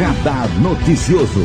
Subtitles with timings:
[0.00, 1.44] Radar Noticioso.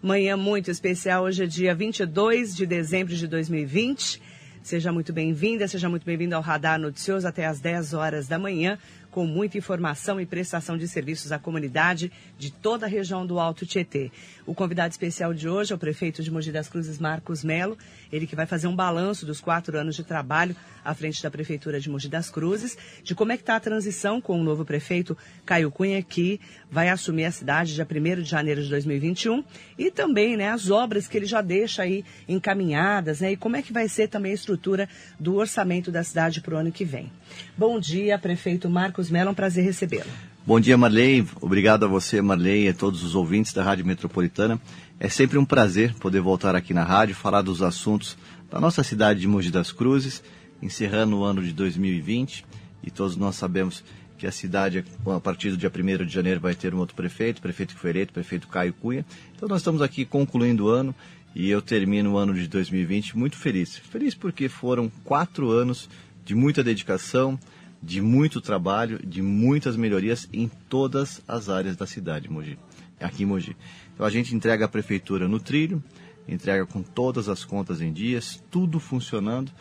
[0.00, 4.22] Manhã muito especial, hoje é dia 22 de dezembro de 2020.
[4.62, 8.78] Seja muito bem-vinda, seja muito bem-vindo ao Radar Noticioso até às 10 horas da manhã
[9.14, 13.64] com muita informação e prestação de serviços à comunidade de toda a região do Alto
[13.64, 14.10] Tietê.
[14.44, 17.78] O convidado especial de hoje é o prefeito de Mogi das Cruzes, Marcos Melo,
[18.14, 21.80] ele que vai fazer um balanço dos quatro anos de trabalho à frente da Prefeitura
[21.80, 25.16] de Mogi das Cruzes, de como é que está a transição com o novo prefeito
[25.44, 29.42] Caio Cunha, que vai assumir a cidade dia 1 de janeiro de 2021,
[29.76, 33.62] e também né, as obras que ele já deixa aí encaminhadas, né, e como é
[33.62, 37.10] que vai ser também a estrutura do orçamento da cidade para o ano que vem.
[37.58, 40.10] Bom dia, prefeito Marcos Melo, é um prazer recebê-lo.
[40.46, 41.26] Bom dia, Marley.
[41.40, 44.60] Obrigado a você, Marley, e a todos os ouvintes da Rádio Metropolitana.
[44.98, 48.16] É sempre um prazer poder voltar aqui na rádio, falar dos assuntos
[48.50, 50.22] da nossa cidade de Mogi das Cruzes,
[50.62, 52.44] encerrando o ano de 2020.
[52.82, 53.82] E todos nós sabemos
[54.16, 57.42] que a cidade, a partir do dia 1 de janeiro, vai ter um outro prefeito,
[57.42, 59.04] prefeito que foi eleito, prefeito Caio Cunha.
[59.34, 60.94] Então nós estamos aqui concluindo o ano
[61.34, 63.76] e eu termino o ano de 2020 muito feliz.
[63.76, 65.90] Feliz porque foram quatro anos
[66.24, 67.38] de muita dedicação,
[67.82, 72.56] de muito trabalho, de muitas melhorias em todas as áreas da cidade, Mogi,
[73.00, 73.56] aqui em Mogi.
[73.94, 75.82] Então a gente entrega a prefeitura no trilho,
[76.28, 79.52] entrega com todas as contas em dias, tudo funcionando.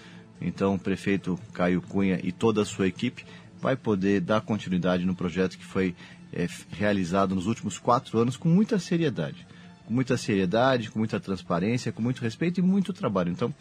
[0.42, 3.26] Então o prefeito Caio Cunha e toda a sua equipe
[3.62, 5.96] vai poder dar continuidade no projeto que foi
[6.34, 9.48] é, realizado nos últimos quatro anos com muita seriedade.
[9.86, 13.32] Com muita seriedade, com muita transparência, com muito respeito e muito trabalho.
[13.32, 13.54] Então,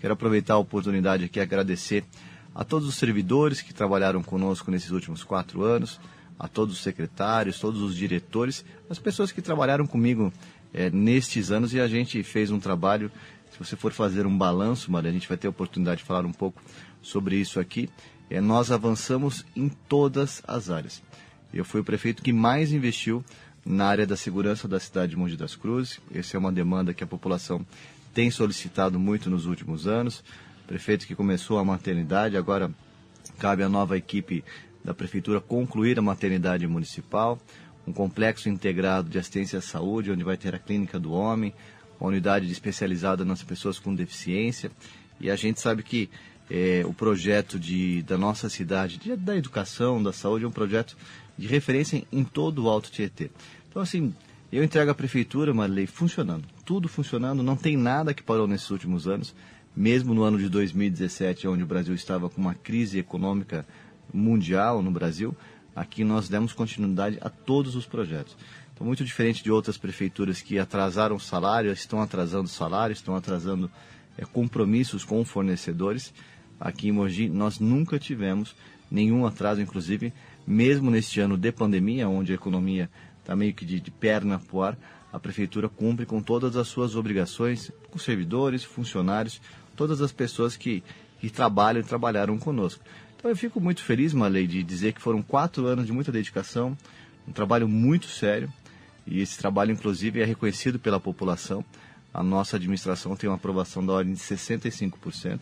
[0.00, 2.04] quero aproveitar a oportunidade aqui e agradecer
[2.54, 6.00] a todos os servidores que trabalharam conosco nesses últimos quatro anos,
[6.40, 10.32] a todos os secretários, todos os diretores, as pessoas que trabalharam comigo
[10.72, 13.12] é, nestes anos e a gente fez um trabalho.
[13.52, 16.24] Se você for fazer um balanço, Maria, a gente vai ter a oportunidade de falar
[16.24, 16.62] um pouco
[17.02, 17.88] sobre isso aqui.
[18.30, 21.02] É, nós avançamos em todas as áreas.
[21.52, 23.24] Eu fui o prefeito que mais investiu
[23.64, 26.00] na área da segurança da cidade de Monte das Cruzes.
[26.12, 27.66] Essa é uma demanda que a população
[28.14, 30.24] tem solicitado muito nos últimos anos
[30.70, 32.70] prefeito que começou a maternidade, agora
[33.40, 34.44] cabe à nova equipe
[34.84, 37.38] da prefeitura concluir a maternidade municipal,
[37.86, 41.52] um complexo integrado de assistência à saúde, onde vai ter a clínica do homem,
[42.00, 44.70] uma unidade especializada nas pessoas com deficiência.
[45.20, 46.08] E a gente sabe que
[46.50, 50.96] é, o projeto de, da nossa cidade, de, da educação, da saúde, é um projeto
[51.36, 53.30] de referência em todo o Alto Tietê.
[53.68, 54.14] Então, assim,
[54.50, 58.68] eu entrego à prefeitura uma lei funcionando, tudo funcionando, não tem nada que parou nesses
[58.70, 59.34] últimos anos
[59.76, 63.64] mesmo no ano de 2017, onde o Brasil estava com uma crise econômica
[64.12, 65.36] mundial no Brasil,
[65.74, 68.36] aqui nós demos continuidade a todos os projetos.
[68.74, 73.70] Então, muito diferente de outras prefeituras que atrasaram o salário, estão atrasando salário, estão atrasando
[74.16, 76.12] é, compromissos com fornecedores,
[76.58, 78.54] aqui em Mogi nós nunca tivemos
[78.90, 80.12] nenhum atraso, inclusive,
[80.46, 82.90] mesmo neste ano de pandemia, onde a economia
[83.20, 84.78] está meio que de, de perna pro ar,
[85.12, 89.40] a prefeitura cumpre com todas as suas obrigações, com servidores, funcionários,
[89.76, 90.82] todas as pessoas que,
[91.20, 92.82] que trabalham e trabalharam conosco.
[93.20, 96.74] Então eu fico muito feliz, Malei, de dizer que foram quatro anos de muita dedicação,
[97.28, 98.50] um trabalho muito sério,
[99.06, 101.62] e esse trabalho, inclusive, é reconhecido pela população.
[102.14, 104.92] A nossa administração tem uma aprovação da ordem de 65%.
[105.20, 105.40] Quando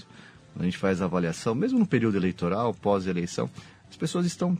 [0.56, 3.48] a gente faz a avaliação, mesmo no período eleitoral, pós-eleição,
[3.88, 4.58] as pessoas estão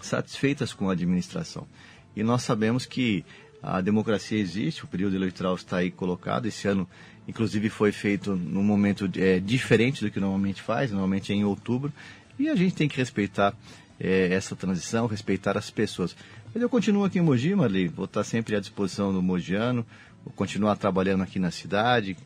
[0.00, 1.66] satisfeitas com a administração.
[2.14, 3.24] E nós sabemos que
[3.60, 6.46] a democracia existe, o período eleitoral está aí colocado.
[6.46, 6.88] Esse ano,
[7.26, 11.92] inclusive, foi feito num momento é, diferente do que normalmente faz, normalmente é em outubro,
[12.42, 13.54] e a gente tem que respeitar
[13.98, 16.16] é, essa transição, respeitar as pessoas.
[16.52, 19.86] Mas eu continuo aqui em Mogi, Marli, vou estar sempre à disposição do mogiano,
[20.24, 22.16] vou continuar trabalhando aqui na cidade,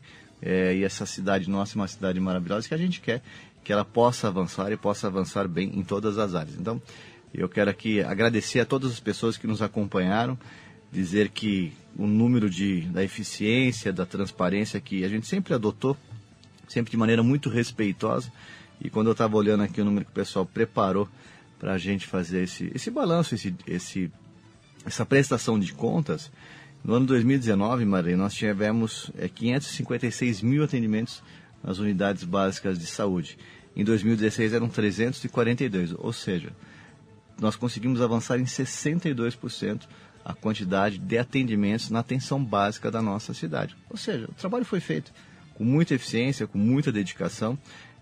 [0.41, 3.21] é, e essa cidade nossa é uma cidade maravilhosa que a gente quer
[3.63, 6.55] que ela possa avançar e possa avançar bem em todas as áreas.
[6.57, 6.81] Então,
[7.33, 10.39] eu quero aqui agradecer a todas as pessoas que nos acompanharam,
[10.89, 15.97] dizer que o número de, da eficiência, da transparência que a gente sempre adotou,
[16.65, 18.31] sempre de maneira muito respeitosa.
[18.79, 21.07] E quando eu estava olhando aqui o número que o pessoal preparou
[21.59, 24.11] para a gente fazer esse, esse balanço, esse, esse,
[24.85, 26.31] essa prestação de contas,
[26.83, 31.23] no ano 2019, Maria, nós tivemos é, 556 mil atendimentos
[31.63, 33.37] nas unidades básicas de saúde.
[33.75, 36.51] Em 2016 eram 342, ou seja,
[37.39, 39.81] nós conseguimos avançar em 62%
[40.23, 43.75] a quantidade de atendimentos na atenção básica da nossa cidade.
[43.89, 45.11] Ou seja, o trabalho foi feito
[45.53, 47.57] com muita eficiência, com muita dedicação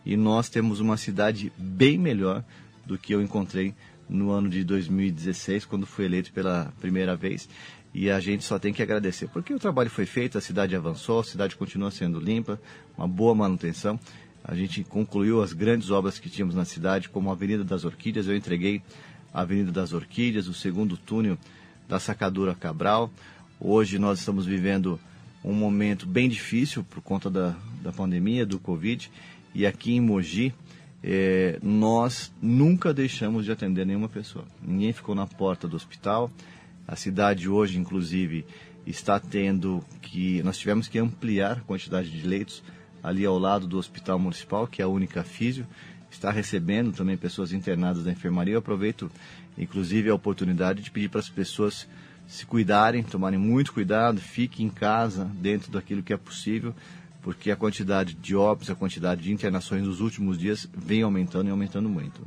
[0.05, 2.43] e nós temos uma cidade bem melhor
[2.85, 3.73] do que eu encontrei
[4.07, 7.49] no ano de 2016, quando fui eleito pela primeira vez.
[7.93, 11.21] E a gente só tem que agradecer, porque o trabalho foi feito, a cidade avançou,
[11.21, 12.59] a cidade continua sendo limpa,
[12.97, 13.99] uma boa manutenção.
[14.43, 18.27] A gente concluiu as grandes obras que tínhamos na cidade, como a Avenida das Orquídeas.
[18.27, 18.81] Eu entreguei
[19.33, 21.37] Avenida das Orquídeas, o segundo túnel
[21.87, 23.11] da Sacadura Cabral.
[23.59, 24.99] Hoje nós estamos vivendo
[25.43, 29.09] um momento bem difícil por conta da, da pandemia, do Covid,
[29.55, 30.53] e aqui em Mogi,
[31.01, 34.43] é, nós nunca deixamos de atender nenhuma pessoa.
[34.61, 36.29] Ninguém ficou na porta do hospital.
[36.85, 38.45] A cidade hoje, inclusive,
[38.85, 40.43] está tendo que.
[40.43, 42.61] Nós tivemos que ampliar a quantidade de leitos
[43.01, 45.65] ali ao lado do Hospital Municipal, que é a única físio.
[46.11, 48.55] Está recebendo também pessoas internadas da enfermaria.
[48.55, 49.09] Eu aproveito,
[49.57, 51.87] inclusive, a oportunidade de pedir para as pessoas
[52.27, 56.73] se cuidarem, tomarem muito cuidado, fiquem em casa, dentro daquilo que é possível,
[57.25, 61.49] porque a quantidade de óbitos, a quantidade de internações nos últimos dias vem aumentando e
[61.49, 62.21] aumentando muito.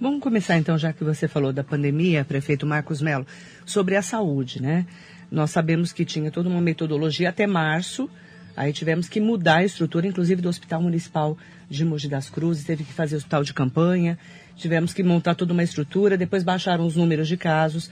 [0.00, 3.26] Vamos começar então, já que você falou da pandemia, prefeito Marcos Melo,
[3.64, 4.86] sobre a saúde, né?
[5.32, 8.08] Nós sabemos que tinha toda uma metodologia até março,
[8.56, 11.36] aí tivemos que mudar a estrutura, inclusive do Hospital Municipal
[11.68, 14.16] de Mogi das Cruzes, teve que fazer hospital de campanha,
[14.54, 17.90] tivemos que montar toda uma estrutura, depois baixaram os números de casos,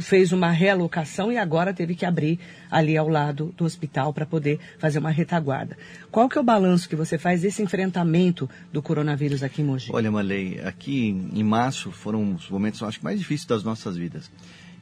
[0.00, 2.38] fez uma realocação e agora teve que abrir
[2.70, 5.76] ali ao lado do hospital para poder fazer uma retaguarda.
[6.10, 9.90] Qual que é o balanço que você faz desse enfrentamento do coronavírus aqui em Mogi?
[9.92, 14.30] Olha, Malei, aqui em março foram os momentos, acho que, mais difíceis das nossas vidas.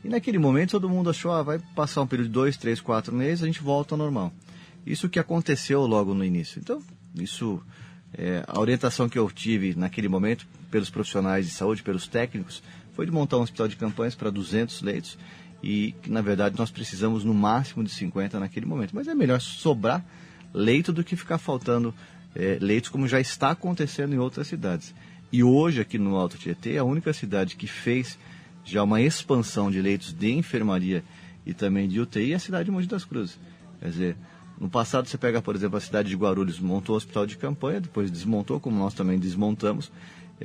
[0.04, 3.14] E naquele momento todo mundo achou, ah, vai passar um período de dois, três, quatro
[3.14, 4.32] meses, a gente volta ao normal.
[4.86, 6.60] Isso que aconteceu logo no início.
[6.60, 6.82] Então,
[7.14, 7.60] isso,
[8.12, 12.62] é, a orientação que eu tive naquele momento pelos profissionais de saúde, pelos técnicos,
[12.94, 15.18] foi de montar um hospital de campanhas para 200 leitos
[15.62, 18.94] e na verdade, nós precisamos no máximo de 50 naquele momento.
[18.94, 20.04] Mas é melhor sobrar
[20.52, 21.94] leito do que ficar faltando
[22.34, 24.94] é, leitos, como já está acontecendo em outras cidades.
[25.32, 28.18] E hoje, aqui no Alto Tietê, a única cidade que fez
[28.62, 31.02] já uma expansão de leitos de enfermaria
[31.46, 33.38] e também de UTI é a cidade de Mogi das Cruzes.
[33.80, 34.16] Quer dizer,
[34.58, 37.80] no passado você pega, por exemplo, a cidade de Guarulhos, montou o hospital de campanha,
[37.80, 39.90] depois desmontou, como nós também desmontamos,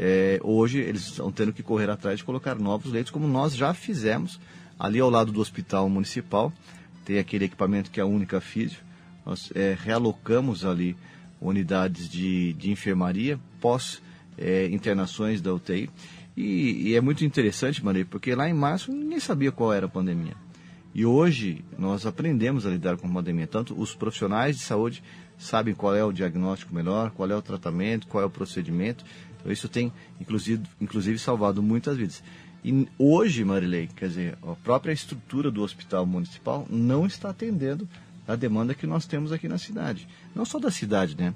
[0.01, 3.73] é, hoje eles estão tendo que correr atrás de colocar novos leitos, como nós já
[3.73, 4.39] fizemos
[4.79, 6.53] ali ao lado do hospital municipal.
[7.03, 8.79] Tem aquele equipamento que é a única físio.
[9.25, 10.95] Nós é, realocamos ali
[11.41, 14.01] unidades de, de enfermaria pós
[14.37, 15.89] é, internações da UTI.
[16.37, 19.89] E, e, é muito interessante, Maria, porque lá em março ninguém sabia qual era a
[19.89, 20.35] pandemia.
[20.95, 23.47] E hoje nós aprendemos a lidar com a pandemia.
[23.47, 25.03] Tanto os profissionais de saúde
[25.37, 29.03] sabem qual é o diagnóstico melhor, qual é o tratamento, qual é o procedimento.
[29.39, 32.23] Então isso tem, inclusive, inclusive salvado muitas vidas.
[32.63, 37.87] E hoje, Marilei, quer dizer, a própria estrutura do hospital municipal não está atendendo
[38.27, 40.07] a demanda que nós temos aqui na cidade.
[40.35, 41.33] Não só da cidade, né?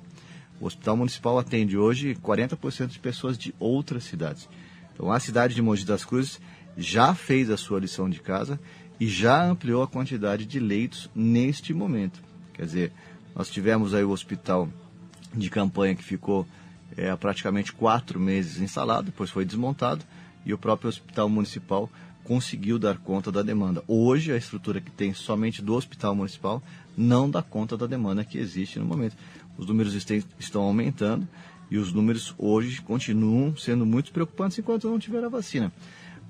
[0.59, 4.47] O hospital municipal atende hoje 40% de pessoas de outras cidades.
[4.93, 6.39] Então a cidade de Mogi das Cruzes
[6.77, 8.59] já fez a sua lição de casa
[8.99, 12.21] e já ampliou a quantidade de leitos neste momento.
[12.53, 12.91] Quer dizer,
[13.35, 14.69] nós tivemos aí o hospital
[15.33, 16.45] de campanha que ficou
[16.97, 20.03] é, há praticamente quatro meses instalado, depois foi desmontado
[20.45, 21.89] e o próprio hospital municipal
[22.23, 23.83] conseguiu dar conta da demanda.
[23.87, 26.63] Hoje, a estrutura que tem somente do hospital municipal
[26.97, 29.15] não dá conta da demanda que existe no momento.
[29.57, 31.27] Os números estão aumentando
[31.69, 35.71] e os números hoje continuam sendo muito preocupantes enquanto não tiver a vacina.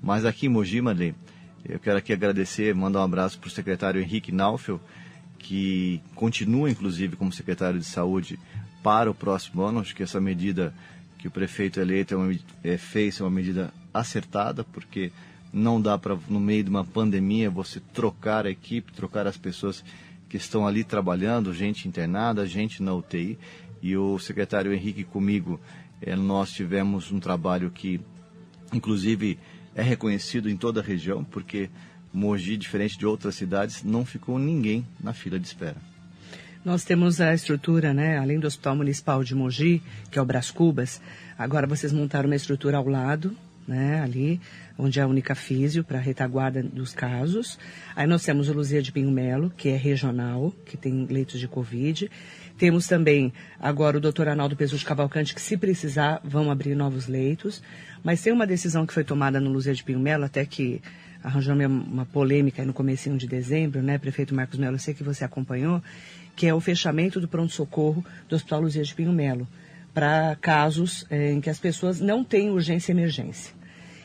[0.02, 1.14] Mas aqui em Mogi, Madley,
[1.64, 4.80] eu quero aqui agradecer, mandar um abraço para o secretário Henrique Naufel,
[5.38, 8.38] que continua, inclusive, como secretário de Saúde
[8.84, 9.80] para o próximo ano.
[9.80, 10.74] Acho que essa medida
[11.18, 15.10] que o prefeito eleito é uma, é, fez é uma medida acertada, porque
[15.50, 19.82] não dá para, no meio de uma pandemia, você trocar a equipe, trocar as pessoas
[20.28, 23.38] que estão ali trabalhando, gente internada, gente na UTI.
[23.80, 25.58] E o secretário Henrique comigo,
[26.02, 28.00] é, nós tivemos um trabalho que,
[28.72, 29.38] inclusive,
[29.74, 31.70] é reconhecido em toda a região, porque
[32.12, 35.93] Mogi, diferente de outras cidades, não ficou ninguém na fila de espera.
[36.64, 40.50] Nós temos a estrutura, né, além do Hospital Municipal de Mogi, que é o Brás
[40.50, 40.98] Cubas,
[41.36, 43.36] agora vocês montaram uma estrutura ao lado,
[43.68, 44.40] né, ali,
[44.78, 47.58] onde é a única físio para retaguarda dos casos.
[47.94, 51.46] Aí nós temos o Luzia de Pinho Melo, que é regional, que tem leitos de
[51.46, 52.10] Covid.
[52.56, 53.30] Temos também
[53.60, 57.62] agora o doutor Arnaldo Pesucci Cavalcante, que se precisar, vão abrir novos leitos.
[58.02, 60.80] Mas tem uma decisão que foi tomada no Luzia de Pinho Melo, até que
[61.22, 65.24] arranjou uma polêmica no comecinho de dezembro, né, prefeito Marcos Melo, eu sei que você
[65.24, 65.82] acompanhou,
[66.36, 69.46] que é o fechamento do pronto-socorro do Hospital Luzia de Pinho Melo,
[69.92, 73.54] para casos é, em que as pessoas não têm urgência e emergência.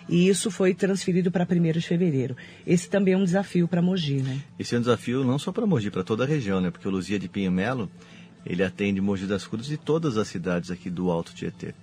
[0.08, 2.36] E isso foi transferido para 1 de fevereiro.
[2.66, 4.40] Esse também é um desafio para Mogi, né?
[4.58, 6.72] Esse é um desafio não só para Mogi, para toda a região, né?
[6.72, 7.90] Porque o Luzia de Pinho Melo,
[8.44, 11.76] ele atende Mogi das Cruzes e todas as cidades aqui do Alto Tietê.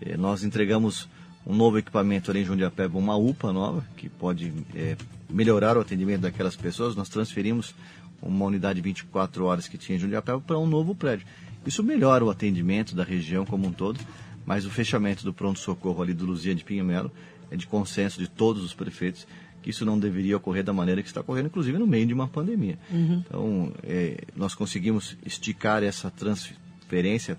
[0.00, 1.06] É, nós entregamos
[1.46, 4.96] um novo equipamento ali em Jundiapeba, uma UPA nova, que pode é,
[5.28, 6.96] melhorar o atendimento daquelas pessoas.
[6.96, 7.74] Nós transferimos
[8.22, 11.26] uma unidade 24 horas que tinha em Jundiapeba para um novo prédio.
[11.66, 13.98] Isso melhora o atendimento da região como um todo,
[14.44, 17.10] mas o fechamento do pronto-socorro ali do Luzia de Pinho Melo
[17.50, 19.26] é de consenso de todos os prefeitos
[19.62, 22.28] que isso não deveria ocorrer da maneira que está ocorrendo, inclusive no meio de uma
[22.28, 22.78] pandemia.
[22.88, 23.24] Uhum.
[23.26, 27.36] Então, é, nós conseguimos esticar essa transferência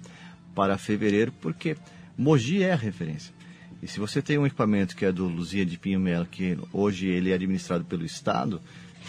[0.53, 1.77] para fevereiro, porque
[2.17, 3.33] Mogi é a referência.
[3.81, 7.07] E se você tem um equipamento que é do Luzia de Pinho Melo, que hoje
[7.07, 8.59] ele é administrado pelo Estado,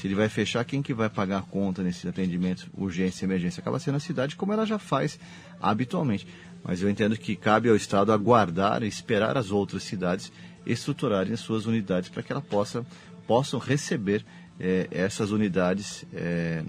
[0.00, 3.60] se ele vai fechar, quem que vai pagar a conta nesses atendimentos, urgência e emergência?
[3.60, 5.18] Acaba sendo a cidade, como ela já faz
[5.60, 6.26] habitualmente.
[6.62, 10.32] Mas eu entendo que cabe ao Estado aguardar e esperar as outras cidades
[10.66, 12.84] estruturarem as suas unidades para que ela possa,
[13.26, 14.24] possam receber
[14.60, 16.62] é, essas unidades é,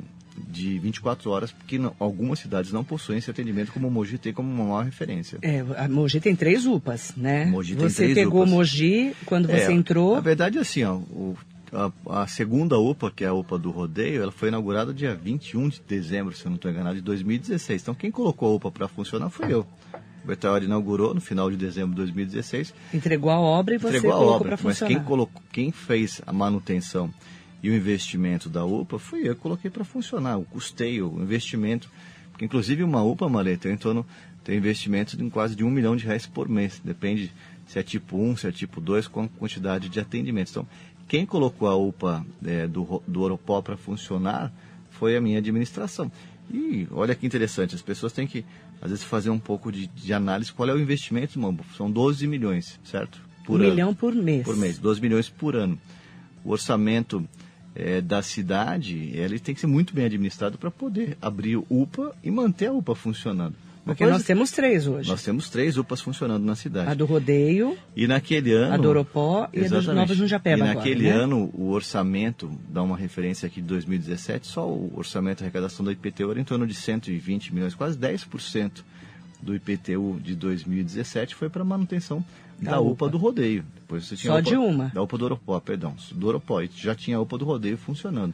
[0.48, 4.32] de 24 horas, porque não, algumas cidades não possuem esse atendimento, como o Mogi tem
[4.32, 5.38] como uma maior referência.
[5.42, 7.46] É, a Mogi tem três UPAs, né?
[7.46, 8.52] Mogi você pegou UPAs.
[8.52, 10.16] Mogi quando você é, entrou.
[10.16, 11.38] Na verdade, assim, ó, o,
[11.74, 15.70] a, a, segunda UPA, que é a UPA do Rodeio, ela foi inaugurada dia 21
[15.70, 17.82] de dezembro, se eu não estou enganado, de 2016.
[17.82, 19.66] Então, quem colocou a UPA para funcionar foi eu.
[20.24, 22.74] O Bertaioli inaugurou no final de dezembro de 2016.
[22.94, 24.92] Entregou a obra e você Entregou colocou para funcionar.
[24.92, 27.14] Mas quem, colocou, quem fez a manutenção
[27.64, 30.38] e o investimento da UPA fui eu que coloquei para funcionar.
[30.38, 31.90] O custeio, o investimento.
[32.32, 34.06] Porque, inclusive, uma UPA, Malê, tem em torno
[34.44, 36.82] tem investimento de quase de um milhão de reais por mês.
[36.84, 37.32] Depende
[37.68, 40.52] se é tipo 1, se é tipo 2, com a quantidade de atendimentos.
[40.52, 40.68] Então,
[41.10, 44.54] quem colocou a UPA é, do, do Oropó para funcionar
[44.92, 46.10] foi a minha administração.
[46.54, 48.46] E olha que interessante, as pessoas têm que,
[48.80, 50.54] às vezes, fazer um pouco de, de análise.
[50.54, 51.66] Qual é o investimento, Mambo?
[51.76, 53.20] São 12 milhões, certo?
[53.44, 53.72] Por um ano.
[53.72, 54.44] milhão por mês.
[54.44, 55.80] Por mês, 12 milhões por ano.
[56.46, 57.28] O orçamento
[57.74, 62.16] é, da cidade, ele tem que ser muito bem administrado para poder abrir o UPA
[62.24, 63.56] e manter a UPA funcionando.
[63.86, 64.18] Porque coisa...
[64.18, 65.10] nós temos três hoje.
[65.10, 66.92] Nós temos três UPAs funcionando na cidade.
[66.92, 67.78] A do Rodeio.
[67.96, 68.74] E naquele ano.
[68.74, 69.90] A do Oropó e exatamente.
[69.90, 70.66] a do Nova Jundiapeba.
[70.66, 71.24] E naquele agora, né?
[71.24, 75.92] ano, o orçamento, dá uma referência aqui de 2017, só o orçamento de arrecadação da
[75.92, 78.84] IPTU era em torno de 120 milhões, quase 10%
[79.42, 82.24] do IPTU de 2017 foi para manutenção
[82.62, 83.06] da, da UPA.
[83.06, 83.10] UPA.
[83.10, 83.66] do Rodeio.
[83.76, 84.86] Depois você tinha Só UPA, de uma?
[84.94, 85.96] Da UPA do Oropó, perdão.
[86.12, 86.62] Do Oropó.
[86.62, 88.34] E já tinha a UPA do Rodeio funcionando.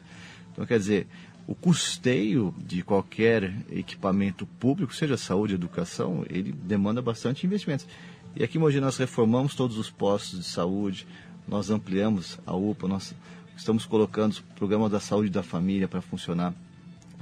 [0.52, 1.06] Então, quer dizer,
[1.46, 7.86] o custeio de qualquer equipamento público, seja saúde, educação, ele demanda bastante investimentos.
[8.34, 11.06] E aqui em Mogi nós reformamos todos os postos de saúde,
[11.46, 13.14] nós ampliamos a UPA, nós
[13.56, 16.52] estamos colocando o programa da saúde da família para funcionar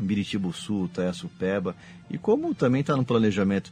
[0.00, 1.76] em Biritibu Sul, Taiaçupeba,
[2.10, 3.70] e como também está no planejamento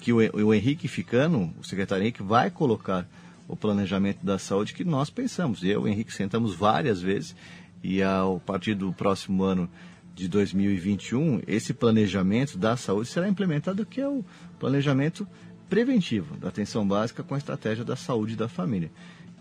[0.00, 3.06] que o, o Henrique Ficano, o secretário Henrique, vai colocar
[3.46, 5.62] o planejamento da saúde que nós pensamos.
[5.62, 7.36] Eu e o Henrique sentamos várias vezes
[7.82, 9.68] e a partir do próximo ano
[10.14, 14.24] de 2021, esse planejamento da saúde será implementado, que é o
[14.58, 15.26] planejamento
[15.68, 18.90] preventivo da atenção básica com a estratégia da saúde da família.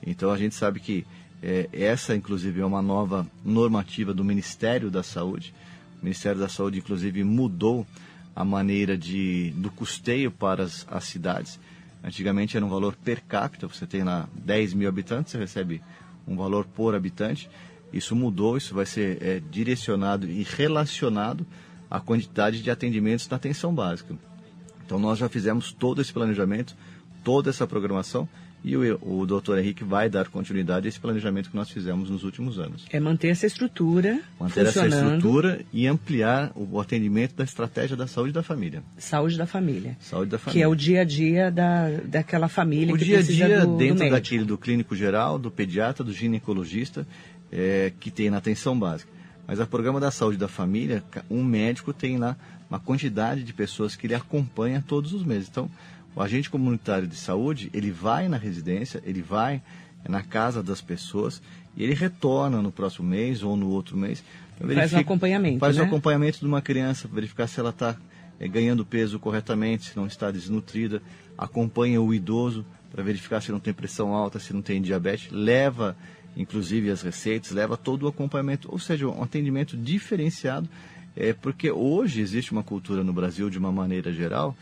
[0.06, 1.06] Então a gente sabe que
[1.44, 5.54] é, essa, inclusive, é uma nova normativa do Ministério da Saúde.
[6.00, 7.86] O Ministério da Saúde, inclusive, mudou
[8.36, 11.60] a maneira de, do custeio para as, as cidades.
[12.04, 15.82] Antigamente era um valor per capita, você tem lá 10 mil habitantes, você recebe
[16.28, 17.50] um valor por habitante.
[17.93, 21.45] Isso mudou, isso vai ser é, direcionado e relacionado
[21.89, 24.15] à quantidade de atendimentos na atenção básica.
[24.86, 26.75] Então nós já fizemos todo esse planejamento,
[27.24, 28.27] toda essa programação
[28.63, 32.24] e o, o doutor Henrique vai dar continuidade a esse planejamento que nós fizemos nos
[32.24, 32.86] últimos anos.
[32.91, 38.34] É manter essa estrutura Manter essa estrutura e ampliar o atendimento da estratégia da saúde
[38.34, 38.84] da família.
[38.98, 39.98] Saúde da família.
[40.00, 40.60] Saúde da família.
[40.60, 43.77] Que é o dia a dia da, daquela família o que dia a dia do,
[43.77, 47.08] dentro do daquele do clínico geral, do pediatra, do ginecologista,
[47.51, 49.12] é, que tem na atenção básica.
[49.48, 52.38] Mas o programa da saúde da família, um médico tem lá
[52.70, 55.50] uma quantidade de pessoas que ele acompanha todos os meses.
[55.50, 55.70] Então,
[56.15, 59.62] o agente comunitário de saúde, ele vai na residência, ele vai
[60.08, 61.41] na casa das pessoas
[61.75, 64.24] e ele retorna no próximo mês ou no outro mês.
[64.75, 65.84] Faz o um acompanhamento, Faz né?
[65.84, 67.96] o acompanhamento de uma criança, verificar se ela está
[68.39, 71.01] é, ganhando peso corretamente, se não está desnutrida.
[71.38, 75.32] Acompanha o idoso para verificar se não tem pressão alta, se não tem diabetes.
[75.32, 75.96] Leva
[76.36, 80.70] inclusive as receitas, leva todo o acompanhamento, ou seja, um atendimento diferenciado,
[81.15, 84.56] é, porque hoje existe uma cultura no Brasil, de uma maneira geral,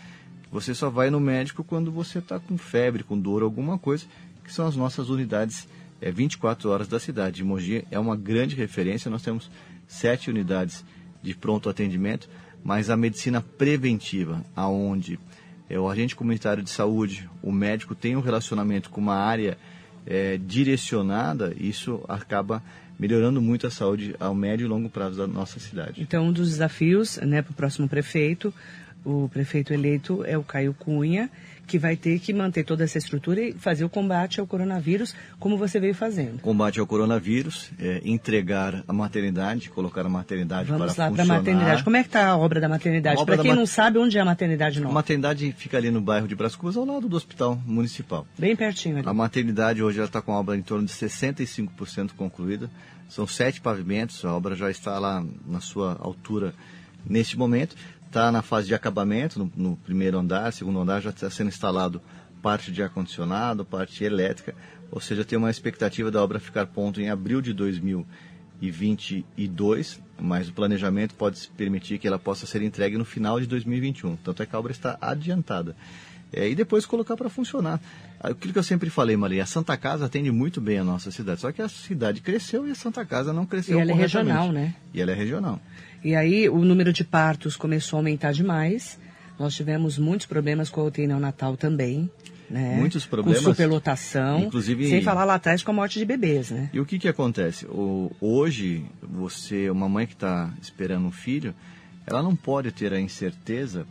[0.51, 4.05] você só vai no médico quando você está com febre, com dor, alguma coisa,
[4.43, 5.67] que são as nossas unidades
[6.01, 7.37] é, 24 horas da cidade.
[7.37, 9.49] De Mogi é uma grande referência, nós temos
[9.87, 10.83] sete unidades
[11.21, 12.29] de pronto atendimento,
[12.63, 15.19] mas a medicina preventiva, aonde
[15.69, 19.57] é, o agente comunitário de saúde, o médico tem um relacionamento com uma área
[20.05, 22.63] é, direcionada, isso acaba
[22.97, 26.01] melhorando muito a saúde ao médio e longo prazo da nossa cidade.
[26.01, 28.53] Então, um dos desafios né, para o próximo prefeito
[29.05, 31.29] o prefeito eleito é o Caio Cunha,
[31.65, 35.55] que vai ter que manter toda essa estrutura e fazer o combate ao coronavírus, como
[35.55, 36.39] você veio fazendo.
[36.41, 41.25] Combate ao coronavírus, é, entregar a maternidade, colocar a maternidade Vamos para lá funcionar.
[41.27, 41.83] para a maternidade.
[41.83, 43.23] Como é que está a obra da maternidade?
[43.23, 44.93] Para quem mat- não sabe, onde é a maternidade A nova?
[44.95, 48.25] maternidade fica ali no bairro de Bras Cubas, ao lado do hospital municipal.
[48.37, 49.07] Bem pertinho ali.
[49.07, 52.67] A maternidade hoje está com a obra em torno de 65% concluída.
[53.07, 56.53] São sete pavimentos, a obra já está lá na sua altura
[57.05, 57.75] neste momento.
[58.09, 62.01] Está na fase de acabamento, no, no primeiro andar, segundo andar já está sendo instalado
[62.41, 64.55] parte de ar-condicionado, parte elétrica.
[64.89, 70.53] Ou seja, tem uma expectativa da obra ficar pronto em abril de 2022, mas o
[70.53, 74.15] planejamento pode permitir que ela possa ser entregue no final de 2021.
[74.15, 75.75] Tanto é que a obra está adiantada.
[76.31, 77.79] É, e depois colocar para funcionar.
[78.19, 81.41] Aquilo que eu sempre falei, Maria, a Santa Casa atende muito bem a nossa cidade.
[81.41, 84.51] Só que a cidade cresceu e a Santa Casa não cresceu E ela é regional,
[84.51, 84.75] né?
[84.93, 85.59] E ela é regional.
[86.03, 88.99] E aí o número de partos começou a aumentar demais.
[89.39, 92.09] Nós tivemos muitos problemas com a UTI neonatal também.
[92.49, 92.75] Né?
[92.77, 94.39] Muitos problemas, Com superlotação.
[94.41, 96.69] inclusive- Sem falar lá atrás com a morte de bebês, né?
[96.73, 97.65] E o que que acontece?
[97.67, 101.53] O, hoje, você, uma mãe que está esperando um filho,
[102.07, 103.85] ela não pode ter a incerteza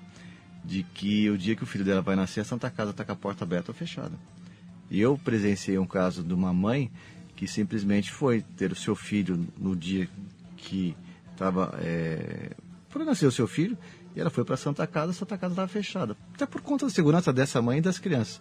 [0.69, 3.13] de que o dia que o filho dela vai nascer, a Santa Casa está com
[3.13, 4.13] a porta aberta ou fechada.
[4.91, 6.91] E eu presenciei um caso de uma mãe
[7.35, 10.07] que simplesmente foi ter o seu filho no dia
[10.59, 10.95] que
[11.33, 12.51] estava é,
[12.91, 13.79] por nascer o seu filho,
[14.15, 16.15] e ela foi para a Santa Casa, a Santa Casa estava fechada.
[16.35, 18.41] Até por conta da segurança dessa mãe e das crianças.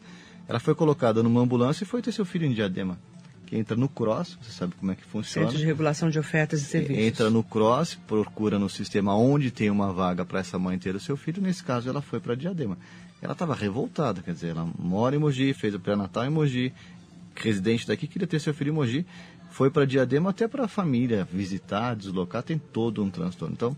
[0.50, 3.00] Ela foi colocada numa ambulância e foi ter seu filho em Diadema.
[3.48, 5.48] Que entra no CROSS, você sabe como é que funciona.
[5.48, 7.01] Centro de Regulação de Ofertas e Serviços.
[7.01, 11.00] Entra no Cross, procura no sistema onde tem uma vaga para essa mãe ter o
[11.00, 11.42] seu filho.
[11.42, 12.77] Nesse caso, ela foi para Diadema.
[13.22, 16.74] Ela estava revoltada, quer dizer, ela mora em Mogi, fez o pré-natal em Mogi,
[17.36, 19.06] residente daqui, queria ter seu filho em Mogi,
[19.50, 23.54] foi para Diadema até para a família visitar, deslocar, tem todo um transtorno.
[23.56, 23.77] Então,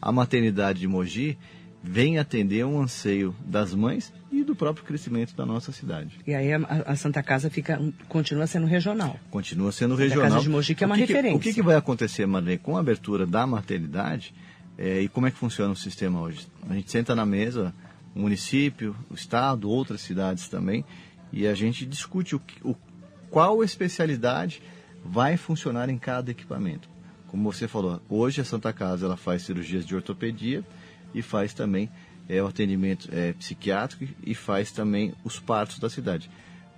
[0.00, 1.38] a maternidade de Mogi
[1.88, 6.18] vem atender um anseio das mães e do próprio crescimento da nossa cidade.
[6.26, 9.18] E aí a, a Santa Casa fica, continua sendo regional.
[9.30, 10.30] Continua sendo Santa regional.
[10.30, 11.36] Casa de Mogi, que é uma que referência.
[11.36, 14.34] o que, que vai acontecer, Marlene, com a abertura da maternidade
[14.76, 16.46] eh, e como é que funciona o sistema hoje?
[16.68, 17.72] A gente senta na mesa,
[18.14, 20.84] o município, o estado, outras cidades também,
[21.32, 22.74] e a gente discute o, que- o-
[23.30, 24.60] qual especialidade
[25.04, 26.88] vai funcionar em cada equipamento.
[27.28, 30.64] Como você falou, hoje a Santa Casa ela faz cirurgias de ortopedia
[31.16, 31.88] e faz também
[32.28, 36.30] eh, o atendimento eh, psiquiátrico e faz também os partos da cidade.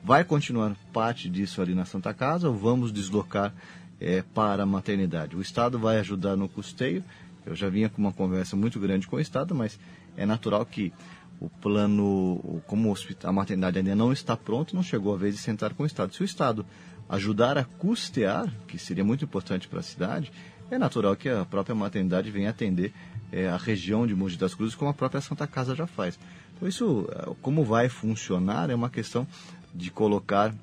[0.03, 3.53] Vai continuar parte disso ali na Santa Casa ou vamos deslocar
[4.01, 5.37] eh, para a maternidade?
[5.37, 7.03] O Estado vai ajudar no custeio.
[7.45, 9.79] Eu já vinha com uma conversa muito grande com o Estado, mas
[10.17, 10.93] é natural que
[11.41, 15.75] o plano, como a maternidade ainda não está pronto, não chegou a vez de sentar
[15.75, 16.15] com o Estado.
[16.15, 16.65] Se o Estado
[17.09, 20.31] ajudar a custear, que seria muito importante para a cidade,
[20.71, 22.93] é natural que a própria maternidade venha atender
[23.33, 26.19] eh, a região de Mogi das Cruzes, como a própria Santa Casa já faz.
[26.57, 29.27] Então, isso, eh, como vai funcionar, é uma questão
[29.75, 30.55] de colocar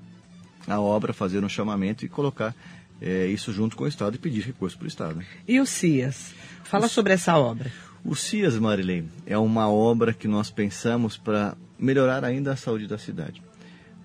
[0.67, 2.56] a obra, fazer um chamamento e colocar
[3.01, 5.21] eh, isso junto com o Estado e pedir recurso para o Estado.
[5.47, 6.34] E o CIAS?
[6.63, 7.71] Fala sobre essa obra.
[8.04, 12.97] O CIAS, Marilene, é uma obra que nós pensamos para melhorar ainda a saúde da
[12.97, 13.41] cidade.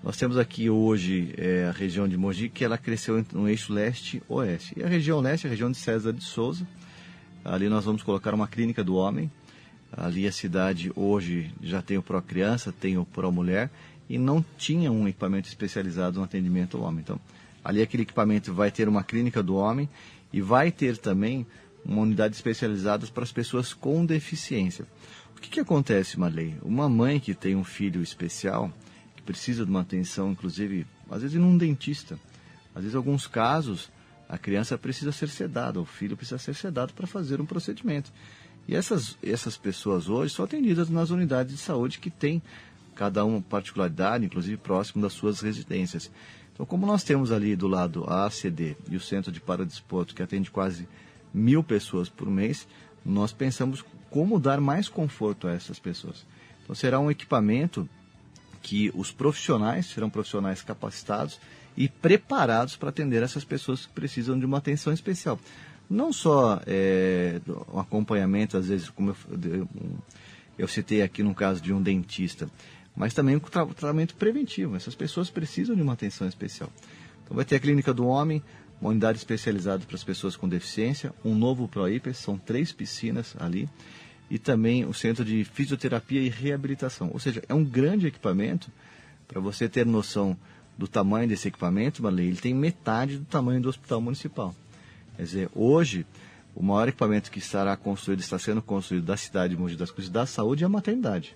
[0.03, 4.73] Nós temos aqui hoje eh, a região de Mogi, que ela cresceu no eixo leste-oeste.
[4.75, 6.65] E a região leste é a região de César de Souza.
[7.43, 9.31] Ali nós vamos colocar uma clínica do homem.
[9.91, 13.69] Ali a cidade hoje já tem o Pro Criança, tem o Pro Mulher
[14.09, 17.01] e não tinha um equipamento especializado no atendimento ao homem.
[17.01, 17.19] Então,
[17.63, 19.89] ali aquele equipamento vai ter uma clínica do homem
[20.31, 21.45] e vai ter também
[21.83, 24.85] uma unidade especializada para as pessoas com deficiência.
[25.35, 26.55] O que, que acontece, Marley?
[26.61, 28.71] Uma mãe que tem um filho especial,
[29.15, 32.19] que precisa de uma atenção, inclusive, às vezes, num dentista.
[32.75, 33.89] Às vezes, em alguns casos,
[34.31, 38.13] a criança precisa ser sedada, o filho precisa ser sedado para fazer um procedimento.
[38.65, 42.41] E essas, essas pessoas hoje são atendidas nas unidades de saúde que têm
[42.95, 46.09] cada uma particularidade, inclusive próximo das suas residências.
[46.53, 50.23] Então, como nós temos ali do lado a ACD e o Centro de Paradesporto, que
[50.23, 50.87] atende quase
[51.33, 52.65] mil pessoas por mês,
[53.03, 56.25] nós pensamos como dar mais conforto a essas pessoas.
[56.63, 57.89] Então, será um equipamento
[58.61, 61.37] que os profissionais serão profissionais capacitados
[61.81, 65.39] e preparados para atender essas pessoas que precisam de uma atenção especial.
[65.89, 67.41] Não só é,
[67.73, 69.67] um acompanhamento, às vezes, como eu,
[70.59, 72.47] eu, citei aqui no caso de um dentista,
[72.95, 74.75] mas também o tra tratamento preventivo.
[74.75, 76.69] Essas pessoas precisam de uma atenção especial.
[77.23, 78.43] Então vai ter a clínica do homem,
[78.79, 83.67] uma unidade especializada para as pessoas com deficiência, um novo ProIPES, são três piscinas ali,
[84.29, 87.09] e também o centro de fisioterapia e reabilitação.
[87.11, 88.71] Ou seja, é um grande equipamento,
[89.27, 90.37] para você ter noção
[90.77, 94.55] do tamanho desse equipamento, Marley, ele tem metade do tamanho do hospital municipal.
[95.15, 96.05] Quer dizer, hoje
[96.55, 100.11] o maior equipamento que estará construído, está sendo construído da cidade de Mogi das Cruzes
[100.11, 101.35] da saúde é a maternidade.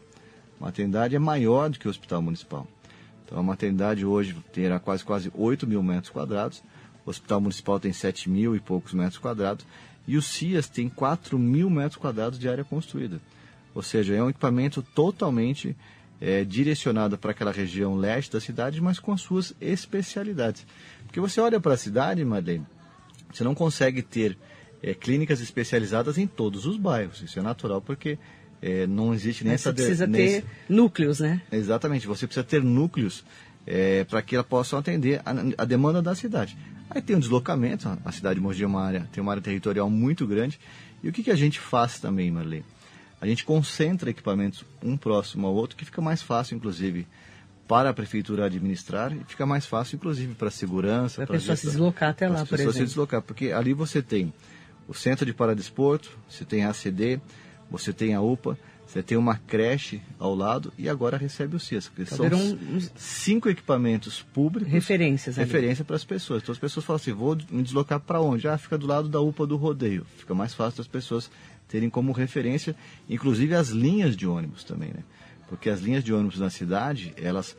[0.60, 2.68] A maternidade é maior do que o hospital municipal.
[3.26, 6.62] Então a maternidade hoje terá quase quase 8 mil metros quadrados,
[7.06, 9.66] o hospital municipal tem 7 mil e poucos metros quadrados,
[10.08, 13.20] e o CIAS tem 4 mil metros quadrados de área construída.
[13.74, 15.76] Ou seja, é um equipamento totalmente
[16.20, 20.66] é, direcionado para aquela região leste da cidade, mas com as suas especialidades.
[21.06, 22.66] Porque você olha para a cidade, Madeleine,
[23.32, 24.38] você não consegue ter
[24.82, 27.22] é, clínicas especializadas em todos os bairros.
[27.22, 28.18] Isso é natural porque
[28.62, 29.72] é, não existe nem essa...
[29.72, 31.42] Você precisa ter núcleos, né?
[31.52, 33.24] Exatamente, você precisa ter núcleos
[33.66, 36.58] é, para que ela possa atender a, a, demanda da cidade.
[36.90, 39.90] Aí tem um deslocamento, a cidade de Mogi é uma área, tem uma área territorial
[39.90, 40.60] muito grande.
[41.04, 42.64] E o que, que a gente faz também, Marlene?
[43.26, 47.08] A gente concentra equipamentos um próximo ao outro, que fica mais fácil, inclusive,
[47.68, 51.26] para a prefeitura administrar e fica mais fácil, inclusive, para a segurança.
[51.26, 52.74] Para a pessoa se deslocar até lá, por exemplo.
[52.74, 54.32] se deslocar, porque ali você tem
[54.88, 57.20] o Centro de Paradesporto, você tem a ACD,
[57.68, 61.92] você tem a UPA, você tem uma creche ao lado e agora recebe o CIAS.
[62.06, 64.72] São um, cinco equipamentos públicos.
[64.72, 65.36] Referências.
[65.36, 66.44] Referência para as pessoas.
[66.44, 68.48] Então as pessoas falam assim, vou me deslocar para onde?
[68.48, 70.06] Ah, fica do lado da UPA do rodeio.
[70.16, 71.32] Fica mais fácil das pessoas
[71.68, 72.76] terem como referência,
[73.10, 75.04] inclusive as linhas de ônibus também, né?
[75.48, 77.56] Porque as linhas de ônibus na cidade, elas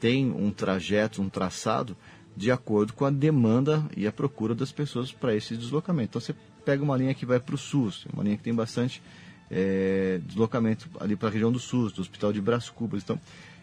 [0.00, 1.96] têm um trajeto, um traçado
[2.36, 6.10] de acordo com a demanda e a procura das pessoas para esse deslocamento.
[6.10, 9.02] Então você pega uma linha que vai para o SUS, uma linha que tem bastante
[9.50, 13.02] é, deslocamento ali para a região do SUS, do Hospital de Brás Cubas.
[13.02, 13.20] Então,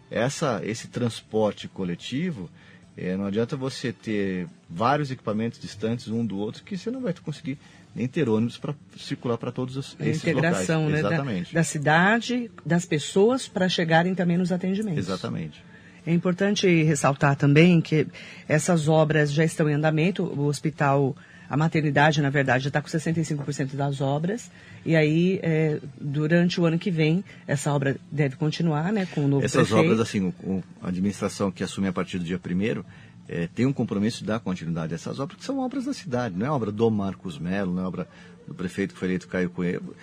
[0.10, 2.50] essa, esse transporte coletivo,
[2.98, 7.14] é, não adianta você ter vários equipamentos distantes um do outro que você não vai
[7.14, 7.58] conseguir
[7.96, 11.04] nem ter ônibus para circular para todos os, esses integração, locais.
[11.04, 11.54] Né, Exatamente.
[11.54, 15.00] Da, da cidade, das pessoas para chegarem também nos atendimentos.
[15.00, 15.64] Exatamente.
[16.06, 18.06] É importante ressaltar também que
[18.48, 20.24] essas obras já estão em andamento.
[20.24, 21.16] O hospital
[21.50, 24.50] a maternidade, na verdade, já está com 65% das obras.
[24.86, 29.28] E aí, é, durante o ano que vem, essa obra deve continuar, né, com o
[29.28, 29.92] novo Essas prefeito.
[29.92, 32.84] obras, assim, o, a administração que assume a partir do dia 1
[33.28, 36.38] é, tem um compromisso de dar continuidade a essas obras, que são obras da cidade,
[36.38, 38.08] não é obra do Marcos Melo, não é obra
[38.48, 39.96] do prefeito que foi eleito Caio Coelho.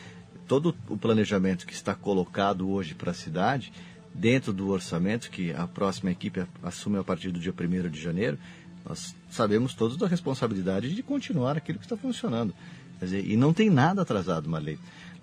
[0.48, 3.72] Todo o planejamento que está colocado hoje para a cidade,
[4.12, 8.38] dentro do orçamento que a próxima equipe assume a partir do dia 1 de janeiro,
[8.85, 12.52] nós sabemos todos da responsabilidade de continuar aquilo que está funcionando.
[13.00, 14.78] Dizer, e não tem nada atrasado, Marley.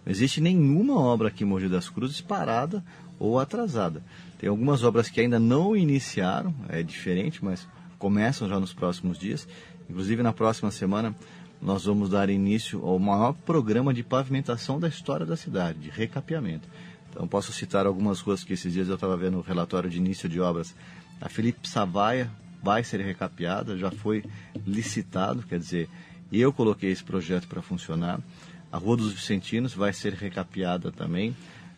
[0.05, 2.83] Não existe nenhuma obra aqui em Mogi das Cruzes parada
[3.19, 4.01] ou atrasada.
[4.37, 7.67] Tem algumas obras que ainda não iniciaram, é diferente, mas
[7.99, 9.47] começam já nos próximos dias.
[9.87, 11.15] Inclusive, na próxima semana,
[11.61, 16.67] nós vamos dar início ao maior programa de pavimentação da história da cidade, de recapeamento.
[17.11, 20.27] Então, posso citar algumas ruas que esses dias eu estava vendo o relatório de início
[20.27, 20.73] de obras.
[21.21, 22.31] A Felipe Savaia,
[22.61, 24.23] vai ser recapeada, já foi
[24.65, 25.89] licitado, quer dizer,
[26.31, 28.19] eu coloquei esse projeto para funcionar.
[28.71, 31.35] A Rua dos Vicentinos vai ser recapeada também.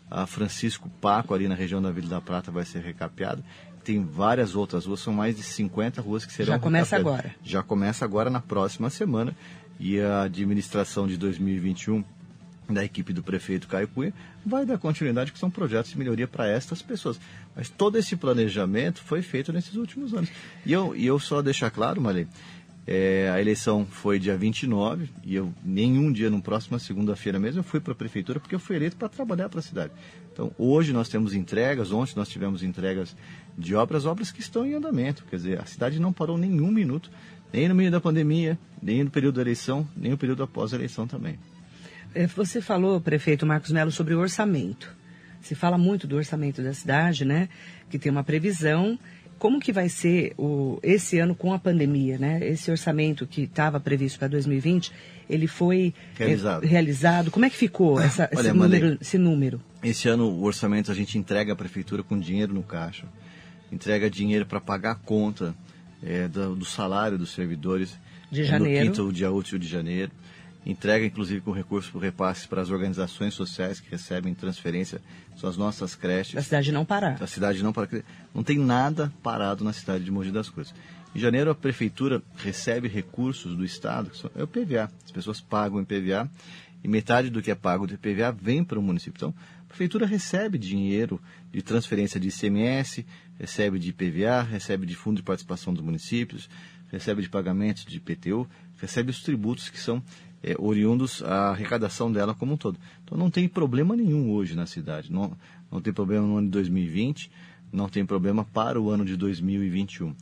[0.10, 3.41] A Francisco Paco, ali na região da Vila da Prata, vai ser recapeada.
[3.83, 7.35] Tem várias outras ruas, são mais de 50 ruas que serão Já começa agora.
[7.43, 9.35] Já começa agora na próxima semana.
[9.79, 12.03] E a administração de 2021
[12.71, 14.13] da equipe do prefeito Caio Cunha
[14.45, 17.19] vai dar continuidade, que são projetos de melhoria para estas pessoas.
[17.55, 20.29] Mas todo esse planejamento foi feito nesses últimos anos.
[20.65, 22.27] E eu, e eu só deixar claro, Malê,
[22.87, 27.63] é, a eleição foi dia 29 e eu, nenhum dia, no próximo segunda-feira mesmo, eu
[27.63, 29.91] fui para a prefeitura porque eu fui eleito para trabalhar para a cidade.
[30.41, 33.15] Então, hoje nós temos entregas, ontem nós tivemos entregas
[33.56, 35.23] de obras, obras que estão em andamento.
[35.30, 37.12] Quer dizer, a cidade não parou nenhum minuto,
[37.54, 40.77] nem no meio da pandemia, nem no período da eleição, nem no período após a
[40.77, 41.38] eleição também.
[42.15, 44.91] É, você falou, prefeito Marcos Melo, sobre o orçamento.
[45.41, 47.47] Se fala muito do orçamento da cidade, né?
[47.88, 48.97] Que tem uma previsão.
[49.41, 52.47] Como que vai ser o, esse ano com a pandemia, né?
[52.47, 54.91] Esse orçamento que estava previsto para 2020,
[55.27, 56.63] ele foi é, realizado.
[56.63, 57.32] É, realizado.
[57.32, 59.62] Como é que ficou essa, Olha, esse, número, esse número?
[59.82, 63.08] Esse ano o orçamento a gente entrega à prefeitura com dinheiro no caixa,
[63.71, 65.56] entrega dinheiro para pagar a conta
[66.04, 67.97] é, do, do, salário dos servidores
[68.30, 68.86] de janeiro.
[68.86, 70.12] no quinto dia útil de janeiro
[70.65, 75.02] entrega inclusive com recurso por repasses para as organizações sociais que recebem transferência,
[75.36, 76.38] são as nossas creches.
[76.38, 77.21] A cidade não parar.
[77.21, 77.89] A cidade não parar.
[78.34, 80.74] Não tem nada parado na cidade de Mogi das Cruzes.
[81.13, 84.89] Em janeiro, a prefeitura recebe recursos do Estado, que são, é o PVA.
[85.04, 86.30] As pessoas pagam em PVA
[86.84, 89.17] e metade do que é pago de PVA vem para o município.
[89.17, 91.21] Então, a prefeitura recebe dinheiro
[91.52, 93.06] de transferência de ICMS,
[93.38, 96.50] recebe de PVA, recebe de fundo de participação dos municípios,
[96.89, 98.47] recebe de pagamentos de IPTU,
[98.78, 100.02] recebe os tributos que são
[100.43, 102.80] é, oriundos à arrecadação dela como um todo.
[103.04, 105.12] Então não tem problema nenhum hoje na cidade.
[105.12, 105.38] Não,
[105.71, 107.32] não tem problema no ano de 2020,
[107.71, 110.15] não tem problema para o ano de 2021.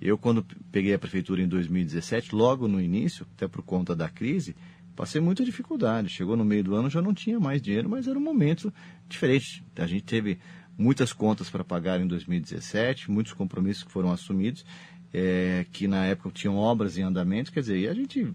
[0.00, 4.54] Eu, quando peguei a prefeitura em 2017, logo no início, até por conta da crise,
[4.94, 6.08] passei muita dificuldade.
[6.08, 8.72] Chegou no meio do ano, já não tinha mais dinheiro, mas era um momento
[9.08, 9.64] diferente.
[9.76, 10.38] A gente teve
[10.76, 14.64] muitas contas para pagar em 2017, muitos compromissos que foram assumidos,
[15.12, 18.34] é, que na época tinham obras em andamento, quer dizer, a gente.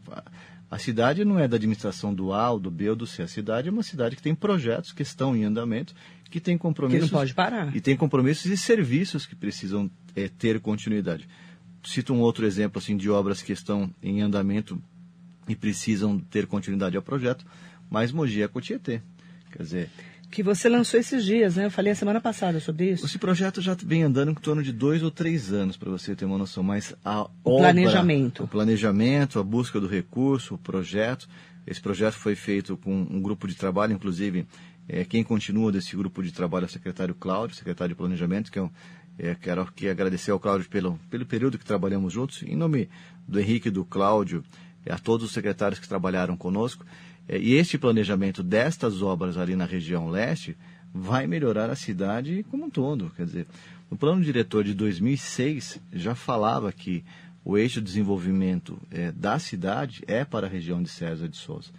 [0.69, 3.23] A cidade não é da administração do A, do B ou do C.
[3.23, 5.95] A cidade é uma cidade que tem projetos que estão em andamento,
[6.29, 7.10] que tem compromissos.
[7.10, 7.75] Que não pode parar.
[7.75, 11.27] E tem compromissos e serviços que precisam é, ter continuidade.
[11.84, 14.79] Cito um outro exemplo assim de obras que estão em andamento
[15.47, 17.43] e precisam ter continuidade ao projeto,
[17.89, 19.01] mas Mogi é Cotietê.
[19.51, 19.89] Quer dizer,
[20.31, 21.65] que você lançou esses dias, né?
[21.65, 23.05] Eu falei a semana passada sobre isso.
[23.05, 26.25] Esse projeto já vem andando em torno de dois ou três anos, para você ter
[26.25, 26.63] uma noção.
[26.63, 28.43] Mas a o obra, planejamento.
[28.43, 31.27] O planejamento, a busca do recurso, o projeto.
[31.65, 34.47] Esse projeto foi feito com um grupo de trabalho, inclusive,
[34.87, 38.57] é, quem continua desse grupo de trabalho é o secretário Cláudio, secretário de Planejamento, que
[38.57, 38.71] é um,
[39.19, 42.41] é, quero aqui agradecer ao Cláudio pelo, pelo período que trabalhamos juntos.
[42.41, 42.89] Em nome
[43.27, 44.43] do Henrique e do Cláudio,
[44.89, 46.85] a todos os secretários que trabalharam conosco.
[47.29, 50.57] É, e este planejamento destas obras ali na região leste
[50.91, 53.11] vai melhorar a cidade como um todo.
[53.15, 53.47] Quer dizer,
[53.89, 57.05] o plano diretor de 2006 já falava que
[57.45, 61.69] o eixo de desenvolvimento é, da cidade é para a região de César de Souza.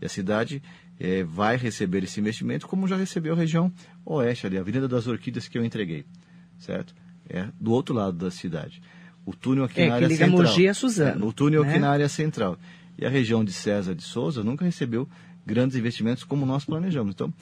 [0.00, 0.62] E a cidade
[0.98, 3.72] é, vai receber esse investimento como já recebeu a região
[4.04, 6.04] oeste, ali, a Avenida das Orquídeas que eu entreguei,
[6.58, 6.94] certo?
[7.28, 8.80] É do outro lado da cidade.
[9.24, 10.30] O túnel aqui é, na área central.
[10.30, 11.70] Mogi a Suzano, é, o túnel né?
[11.70, 12.58] aqui na área central.
[12.98, 15.08] E a região de César de Souza nunca recebeu
[15.46, 17.14] grandes investimentos como nós planejamos.
[17.14, 17.32] Então,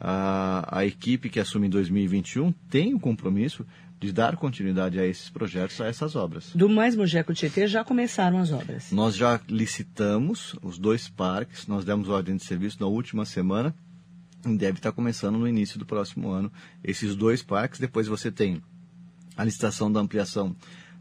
[0.00, 3.66] a, a equipe que assume em 2021 tem o compromisso
[4.00, 6.50] de dar continuidade a esses projetos, a essas obras.
[6.54, 8.90] Do Mais Mogeco Tietê já começaram as obras?
[8.90, 13.72] Nós já licitamos os dois parques, nós demos ordem de serviço na última semana
[14.44, 16.50] e deve estar começando no início do próximo ano
[16.82, 17.78] esses dois parques.
[17.78, 18.60] Depois você tem
[19.36, 20.56] a licitação da ampliação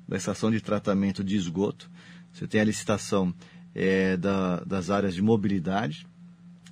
[0.08, 1.90] da estação de tratamento de esgoto,
[2.34, 3.34] você tem a licitação
[3.74, 6.06] é, da, das áreas de mobilidade,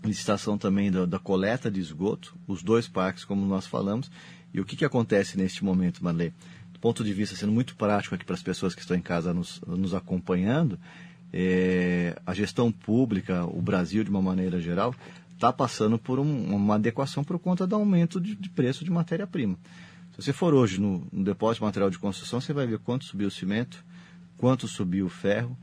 [0.04, 4.10] licitação também da, da, coleta de esgoto, os dois parques, como nós falamos.
[4.54, 6.34] E o que, que acontece neste momento, Marley?
[6.74, 9.34] Do ponto de vista, sendo muito prático aqui para as pessoas que estão em casa
[9.34, 10.80] nos, nos acompanhando,
[11.32, 14.96] é, a gestão pública, o Brasil de uma maneira geral,
[15.34, 19.58] está passando por um, uma adequação por conta do aumento de, de preço de matéria-prima.
[20.12, 23.06] Se você for hoje no, no depósito de material de construção, você vai ver quanto
[23.06, 23.84] subiu o cimento,
[24.38, 25.58] quanto subiu o ferro,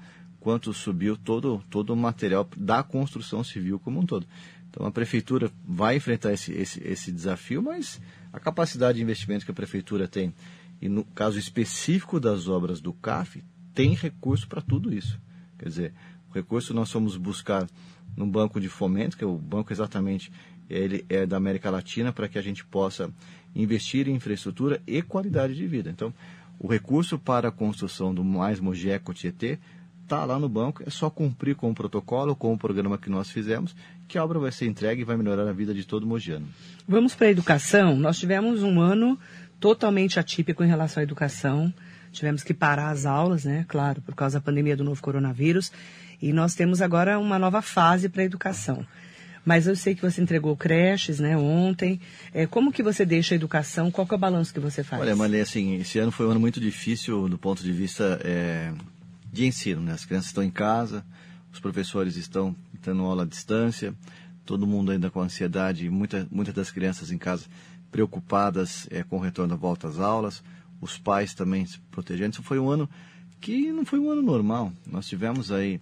[0.47, 4.25] quanto subiu todo, todo o material da construção civil como um todo.
[4.71, 8.01] Então a prefeitura vai enfrentar esse, esse, esse desafio, mas
[8.33, 10.33] a capacidade de investimento que a prefeitura tem,
[10.81, 13.43] e no caso específico das obras do CAF,
[13.75, 15.21] tem recurso para tudo isso.
[15.59, 15.95] Quer dizer,
[16.31, 17.67] o recurso nós fomos buscar
[18.17, 20.31] no banco de fomento, que é o banco exatamente
[20.71, 23.13] ele é da América Latina, para que a gente possa
[23.53, 25.91] investir em infraestrutura e qualidade de vida.
[25.91, 26.15] Então,
[26.57, 29.59] o recurso para a construção do Mais Mogeco Tietê
[30.07, 33.29] está lá no banco, é só cumprir com o protocolo, com o programa que nós
[33.29, 33.75] fizemos,
[34.07, 36.47] que a obra vai ser entregue e vai melhorar a vida de todo mogiano.
[36.87, 37.97] Vamos para a educação.
[37.97, 39.19] Nós tivemos um ano
[39.59, 41.75] totalmente atípico em relação à educação.
[42.13, 43.65] Tivemos que parar as aulas, né?
[43.69, 45.73] Claro, por causa da pandemia do novo coronavírus.
[46.23, 48.87] E nós temos agora uma nova fase para a educação.
[49.45, 52.01] Mas eu sei que você entregou creches, né, ontem.
[52.35, 53.93] É, como que você deixa a educação?
[53.93, 55.01] Qual é o balanço que você faz?
[55.01, 58.73] Olha, Malê, assim, esse ano foi um ano muito difícil do ponto de vista é,
[59.37, 59.83] de ensino.
[59.83, 59.93] Né?
[59.93, 61.05] As crianças estão em casa,
[61.53, 63.95] os professores estão tendo aula à distância,
[64.45, 67.45] todo mundo ainda com ansiedade, muita, muitas das crianças em casa
[67.91, 70.43] preocupadas é, com o retorno da volta às aulas,
[70.81, 72.33] os pais também se protegendo.
[72.33, 72.89] Isso foi um ano
[73.41, 74.73] que não foi um ano normal.
[74.87, 75.81] Nós tivemos aí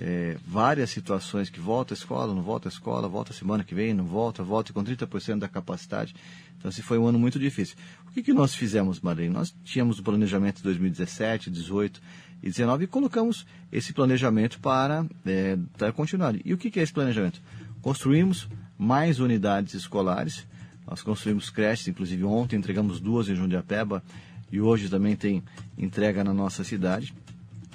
[0.00, 3.94] é, várias situações que volta à escola, não volta à escola, volta semana que vem,
[3.94, 6.14] não volta, volta com 30% da capacidade.
[6.58, 7.76] Então, esse foi um ano muito difícil.
[8.06, 9.32] O que, que nós fizemos, Marlene?
[9.32, 12.00] Nós tínhamos o planejamento de 2017, 2018
[12.42, 16.40] e 19 e colocamos esse planejamento para é, dar continuidade.
[16.44, 17.40] E o que, que é esse planejamento?
[17.80, 20.46] Construímos mais unidades escolares,
[20.86, 24.02] nós construímos creches, inclusive ontem entregamos duas em Jundiapeba
[24.52, 25.42] e hoje também tem
[25.76, 27.12] entrega na nossa cidade.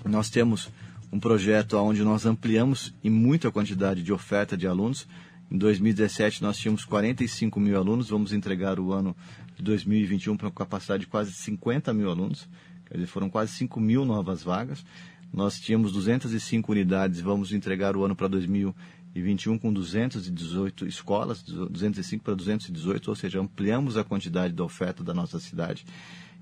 [0.06, 0.70] Nós temos
[1.12, 5.08] um projeto onde nós ampliamos em muita quantidade de oferta de alunos.
[5.52, 9.16] Em 2017 nós tínhamos 45 mil alunos, vamos entregar o ano
[9.58, 12.48] de 2021 para uma capacidade de quase 50 mil alunos.
[12.92, 14.84] Quer dizer, foram quase 5 mil novas vagas.
[15.32, 22.36] Nós tínhamos 205 unidades, vamos entregar o ano para 2021 com 218 escolas, 205 para
[22.36, 25.86] 218, ou seja, ampliamos a quantidade da oferta da nossa cidade.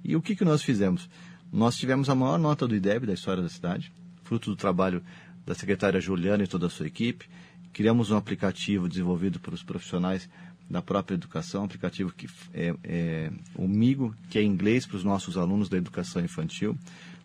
[0.04, 1.08] E o que, que nós fizemos?
[1.54, 5.04] Nós tivemos a maior nota do IDEB da história da cidade, fruto do trabalho
[5.46, 7.30] da secretária Juliana e toda a sua equipe.
[7.72, 10.28] Criamos um aplicativo desenvolvido pelos profissionais
[10.69, 15.38] da própria educação, aplicativo que é, é o Migo, que é inglês para os nossos
[15.38, 16.77] alunos da educação infantil.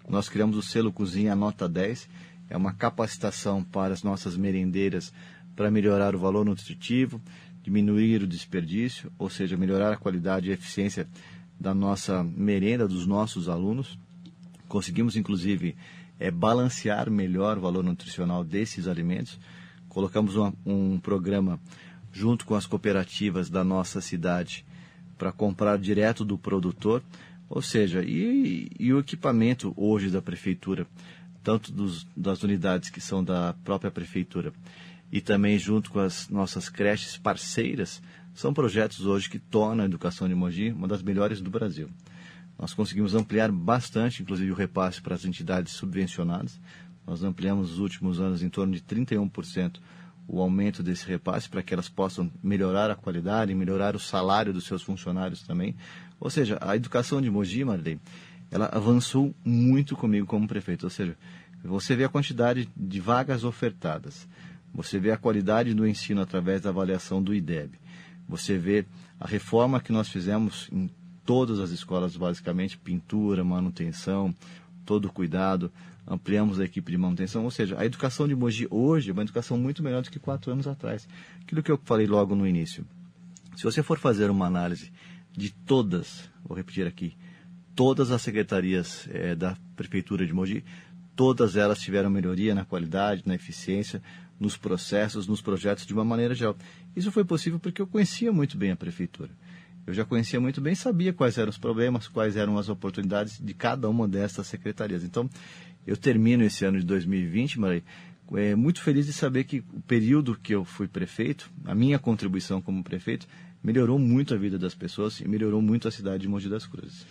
[0.08, 2.08] Nós criamos o selo Cozinha Nota 10,
[2.48, 5.12] é uma capacitação para as nossas merendeiras
[5.54, 7.20] para melhorar o valor nutritivo,
[7.62, 11.06] diminuir o desperdício, ou seja, melhorar a qualidade e eficiência
[11.58, 13.98] da nossa merenda, dos nossos alunos.
[14.68, 15.76] Conseguimos, inclusive,
[16.18, 19.38] é, balancear melhor o valor nutricional desses alimentos.
[19.88, 21.60] Colocamos um, um programa
[22.14, 24.64] junto com as cooperativas da nossa cidade
[25.18, 27.02] para comprar direto do produtor,
[27.48, 30.86] ou seja, e, e, o equipamento hoje da prefeitura,
[31.42, 34.52] tanto dos, das unidades que são da própria prefeitura
[35.12, 38.00] e também junto com as nossas creches parceiras,
[38.32, 41.90] são projetos hoje que tornam a educação de Mogi uma das melhores do Brasil.
[42.56, 46.60] Nós conseguimos ampliar bastante, inclusive, o repasse para as entidades subvencionadas.
[47.04, 49.78] Nós ampliamos nos últimos anos em torno de 31%
[50.26, 54.64] o aumento desse repasse para que elas possam melhorar a qualidade melhorar o salário dos
[54.64, 55.76] seus funcionários também.
[56.18, 58.00] Ou seja, a educação de Mogi, Marley,
[58.50, 60.84] ela avançou muito comigo como prefeito.
[60.84, 61.16] Ou seja,
[61.62, 64.28] você vê a quantidade de vagas ofertadas,
[64.72, 67.78] você vê a qualidade do ensino através da avaliação do IDEB.
[68.28, 68.86] Você vê
[69.20, 70.90] a reforma que nós fizemos em
[71.24, 74.34] todas as escolas, basicamente, pintura, manutenção,
[74.84, 75.72] todo o cuidado,
[76.06, 79.56] ampliamos a equipe de manutenção, ou seja, a educação de Mogi hoje é uma educação
[79.58, 81.08] muito melhor do que quatro anos atrás.
[81.42, 82.86] Aquilo que eu falei logo no início.
[83.56, 84.92] Se você for fazer uma análise
[85.32, 87.16] de todas, vou repetir aqui,
[87.74, 90.64] todas as secretarias é, da Prefeitura de Mogi,
[91.16, 94.02] todas elas tiveram melhoria na qualidade, na eficiência,
[94.38, 96.56] nos processos, nos projetos de uma maneira geral.
[96.94, 99.30] Isso foi possível porque eu conhecia muito bem a prefeitura.
[99.86, 103.52] Eu já conhecia muito bem, sabia quais eram os problemas, quais eram as oportunidades de
[103.52, 105.04] cada uma destas secretarias.
[105.04, 105.28] Então,
[105.86, 107.82] eu termino esse ano de 2020, Maria,
[108.34, 112.60] é, muito feliz de saber que o período que eu fui prefeito, a minha contribuição
[112.60, 113.26] como prefeito,
[113.62, 117.06] melhorou muito a vida das pessoas e melhorou muito a cidade de Mogi das Cruzes.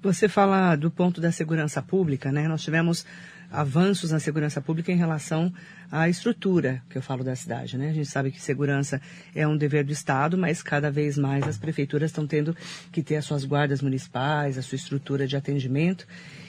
[0.00, 2.46] Você fala do ponto da segurança pública, né?
[2.46, 3.04] Nós tivemos
[3.50, 5.52] avanços na segurança pública em relação
[5.90, 7.90] à estrutura que eu falo da cidade, né?
[7.90, 9.00] A gente sabe que segurança
[9.34, 12.56] é um dever do Estado, mas cada vez mais as prefeituras estão tendo
[12.92, 16.06] que ter as suas guardas municipais, a sua estrutura de atendimento.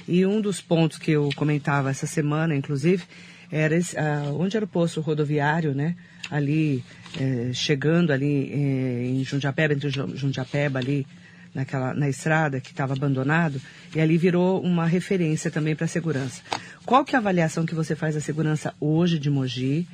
[0.07, 3.03] E um dos pontos que eu comentava essa semana, inclusive,
[3.51, 5.95] era uh, onde era o posto rodoviário, né?
[6.29, 6.83] Ali,
[7.19, 11.07] eh, chegando ali eh, em Jundiapeba, entre Jundiapeba ali,
[11.53, 13.61] naquela, na estrada que estava abandonado,
[13.95, 16.41] e ali virou uma referência também para a segurança.
[16.85, 19.87] Qual que é a avaliação que você faz da segurança hoje de Mogi?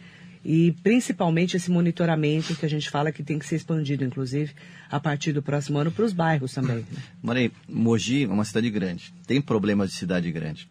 [0.43, 4.53] E principalmente esse monitoramento que a gente fala que tem que ser expandido, inclusive,
[4.91, 6.77] a partir do próximo ano para os bairros também.
[6.77, 7.01] Né?
[7.21, 10.69] Marei, Mogi é uma cidade grande, tem problemas de cidade grande.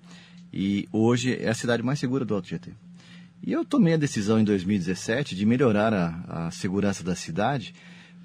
[0.52, 2.70] E hoje é a cidade mais segura do Alto GT.
[3.46, 7.74] E eu tomei a decisão em 2017 de melhorar a, a segurança da cidade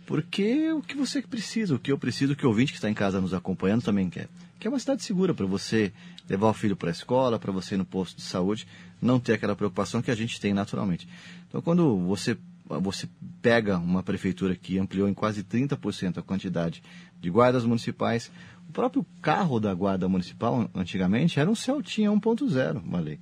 [0.10, 2.90] porque o que você precisa, o que eu preciso, o que o ouvinte que está
[2.90, 4.28] em casa nos acompanhando também quer.
[4.60, 5.94] Que é uma cidade segura para você
[6.28, 8.68] levar o filho para a escola, para você ir no posto de saúde,
[9.00, 11.08] não ter aquela preocupação que a gente tem naturalmente.
[11.48, 12.36] Então, quando você,
[12.82, 13.08] você
[13.40, 16.82] pega uma prefeitura que ampliou em quase 30% a quantidade
[17.22, 18.32] de guardas municipais,
[18.68, 23.20] o próprio carro da guarda municipal, antigamente, era um Celtinha 1.0, Malê.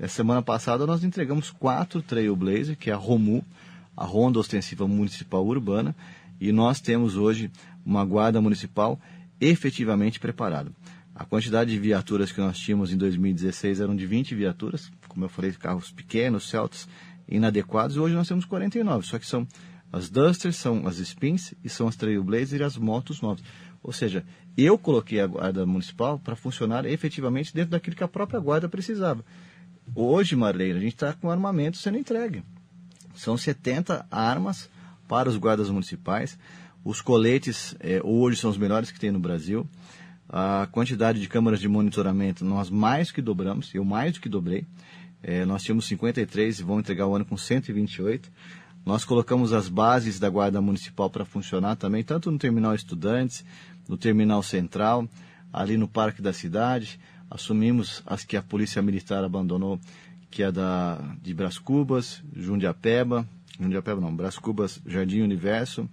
[0.00, 3.44] Essa semana passada nós entregamos quatro Trailblazer, que é a Romu,
[3.96, 5.94] a Ronda Ostensiva Municipal Urbana,
[6.48, 7.50] e nós temos hoje
[7.84, 9.00] uma guarda municipal
[9.40, 10.70] efetivamente preparada.
[11.14, 15.28] A quantidade de viaturas que nós tínhamos em 2016 eram de 20 viaturas, como eu
[15.28, 16.86] falei, carros pequenos, celtas,
[17.26, 19.46] inadequados, e hoje nós temos 49, só que são
[19.90, 23.42] as Dusters, são as Spins e são as Trailblazer e as motos novas.
[23.82, 24.24] Ou seja,
[24.56, 29.24] eu coloquei a guarda municipal para funcionar efetivamente dentro daquilo que a própria guarda precisava.
[29.94, 32.42] Hoje, Marleira, a gente está com armamento sendo entregue.
[33.14, 34.68] São 70 armas
[35.08, 36.38] para os guardas municipais.
[36.84, 39.66] Os coletes é, hoje são os melhores que tem no Brasil.
[40.28, 44.66] A quantidade de câmaras de monitoramento nós mais que dobramos, eu mais do que dobrei.
[45.22, 48.30] É, nós tínhamos 53 e vão entregar o ano com 128.
[48.84, 53.42] Nós colocamos as bases da Guarda Municipal para funcionar também, tanto no Terminal Estudantes,
[53.88, 55.08] no Terminal Central,
[55.50, 57.00] ali no Parque da Cidade.
[57.30, 59.80] Assumimos as que a Polícia Militar abandonou,
[60.30, 63.26] que é da, de Bras Cubas, Jundiapeba,
[63.58, 65.88] Jundiapeba não, Bras Cubas, Jardim Universo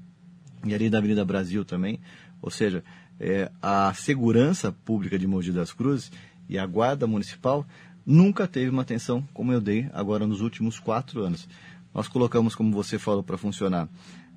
[0.65, 1.99] e ali da Avenida Brasil também.
[2.41, 2.83] Ou seja,
[3.19, 6.11] é, a segurança pública de Mogi das Cruzes
[6.49, 7.65] e a guarda municipal
[8.05, 11.47] nunca teve uma atenção como eu dei agora nos últimos quatro anos.
[11.93, 13.87] Nós colocamos, como você falou, para funcionar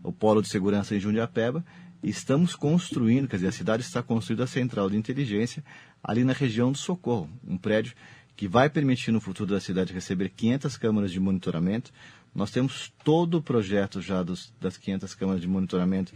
[0.02, 1.64] o polo de segurança em Jundiapeba
[2.02, 5.64] e estamos construindo, quer dizer, a cidade está construindo a central de inteligência
[6.02, 7.94] ali na região do Socorro, um prédio
[8.36, 11.92] que vai permitir no futuro da cidade receber 500 câmaras de monitoramento,
[12.34, 16.12] nós temos todo o projeto já dos, das 500 câmaras de monitoramento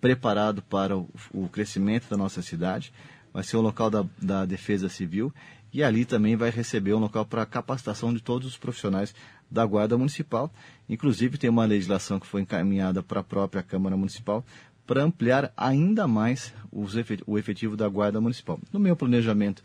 [0.00, 2.92] preparado para o, o, crescimento da nossa cidade.
[3.32, 5.32] Vai ser um local da, da Defesa Civil
[5.72, 9.14] e ali também vai receber um local para capacitação de todos os profissionais
[9.48, 10.52] da Guarda Municipal.
[10.88, 14.44] Inclusive, tem uma legislação que foi encaminhada para a própria Câmara Municipal
[14.86, 18.58] para ampliar ainda mais o efetivo da Guarda Municipal.
[18.72, 19.62] No meu planejamento,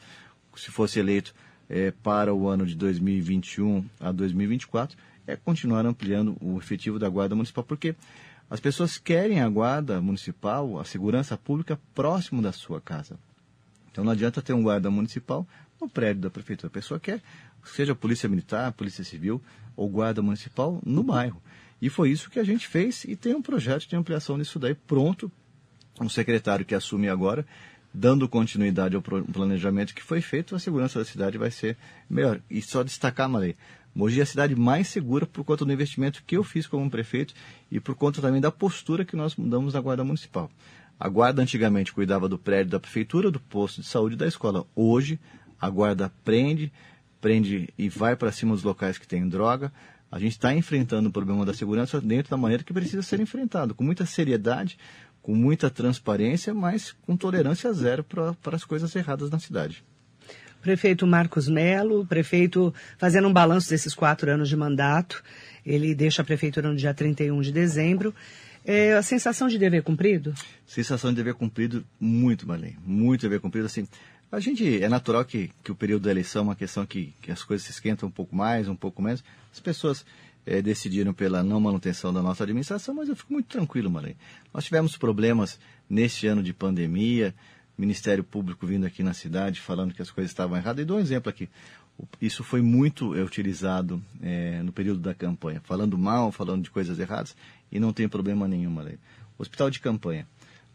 [0.56, 1.34] se fosse eleito
[1.68, 4.96] é, para o ano de 2021 a 2024,
[5.28, 7.96] é continuar ampliando o efetivo da Guarda Municipal, porque
[8.50, 13.18] as pessoas querem a Guarda Municipal, a segurança pública, próximo da sua casa.
[13.96, 15.48] Então não adianta ter um guarda municipal
[15.80, 16.68] no prédio da prefeitura.
[16.68, 17.22] A pessoa quer,
[17.64, 19.42] seja polícia militar, polícia civil
[19.74, 21.42] ou guarda municipal no bairro.
[21.82, 24.76] E foi isso que a gente fez e tem um projeto de ampliação disso daí
[24.76, 25.32] pronto.
[26.02, 27.46] Um secretário que assume agora,
[27.94, 31.78] dando continuidade ao planejamento que foi feito, a segurança da cidade vai ser
[32.10, 32.42] melhor.
[32.50, 33.56] E só destacar, Malei,
[33.96, 37.34] Mogi é a cidade mais segura por conta do investimento que eu fiz como prefeito
[37.72, 40.52] e por conta também da postura que nós mudamos na Guarda Municipal.
[41.00, 44.68] A guarda antigamente cuidava do prédio da prefeitura, do posto de saúde e da escola.
[44.76, 45.18] Hoje,
[45.60, 46.74] a guarda prende,
[47.22, 49.72] prende e vai para cima dos locais que têm droga.
[50.12, 53.74] A gente está enfrentando o problema da segurança dentro da maneira que precisa ser enfrentado,
[53.74, 54.78] com muita seriedade,
[55.22, 59.86] com muita transparência, mas com tolerância zero para as coisas erradas na cidade.
[60.66, 65.24] Prefeito Marcos Melo, prefeito fazendo um balanço desses quatro anos de mandato.
[65.64, 68.12] Ele deixa a prefeitura no dia 31 de dezembro.
[68.66, 70.34] É, a sensação de dever cumprido?
[70.66, 72.80] Sensação de dever cumprido, muito, Marlene.
[72.84, 73.68] Muito dever cumprido.
[73.68, 73.88] Assim,
[74.32, 77.32] a gente, é natural que, que o período da eleição é uma questão que, que
[77.32, 79.24] as coisas se esquentam um pouco mais, um pouco menos.
[79.54, 80.04] As pessoas
[80.48, 84.18] é, decidiram pela não manutenção da nossa administração, mas eu fico muito tranquilo, Marlene.
[84.52, 87.36] Nós tivemos problemas neste ano de pandemia,
[87.78, 90.84] Ministério Público vindo aqui na cidade falando que as coisas estavam erradas.
[90.84, 91.50] E dou um exemplo aqui.
[92.22, 97.00] Isso foi muito é, utilizado é, no período da campanha, falando mal, falando de coisas
[97.00, 97.36] erradas
[97.72, 99.00] e não tem problema nenhum, ali.
[99.38, 100.28] Hospital de campanha.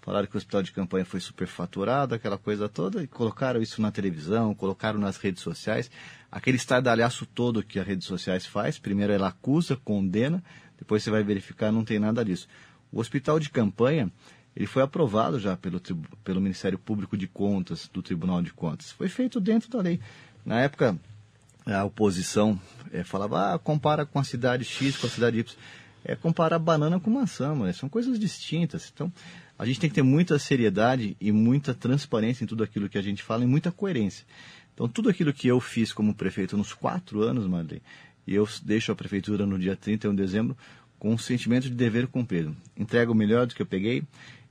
[0.03, 3.91] Falaram que o hospital de campanha foi superfaturado, aquela coisa toda, e colocaram isso na
[3.91, 5.91] televisão, colocaram nas redes sociais.
[6.33, 10.43] Aquele estardalhaço todo que as redes sociais faz, primeiro ela acusa, condena,
[10.79, 12.49] depois você vai verificar, não tem nada disso.
[12.91, 14.11] O hospital de campanha,
[14.55, 15.81] ele foi aprovado já pelo,
[16.25, 18.93] pelo Ministério Público de Contas, do Tribunal de Contas.
[18.93, 20.01] Foi feito dentro da lei.
[20.45, 20.99] Na época,
[21.67, 22.61] a oposição
[22.93, 25.57] é, falava, ah, compara com a cidade X, com a cidade Y
[26.05, 28.91] é comparar banana com maçã, mas são coisas distintas.
[28.93, 29.13] Então,
[29.59, 33.03] a gente tem que ter muita seriedade e muita transparência em tudo aquilo que a
[33.03, 34.25] gente fala e muita coerência.
[34.75, 37.83] Então, tudo aquilo que eu fiz como prefeito nos quatro anos, Marley,
[38.27, 40.57] e eu deixo a prefeitura no dia 31 de dezembro
[40.99, 42.57] com um sentimento de dever cumprido.
[42.77, 44.03] Entrego o melhor do que eu peguei,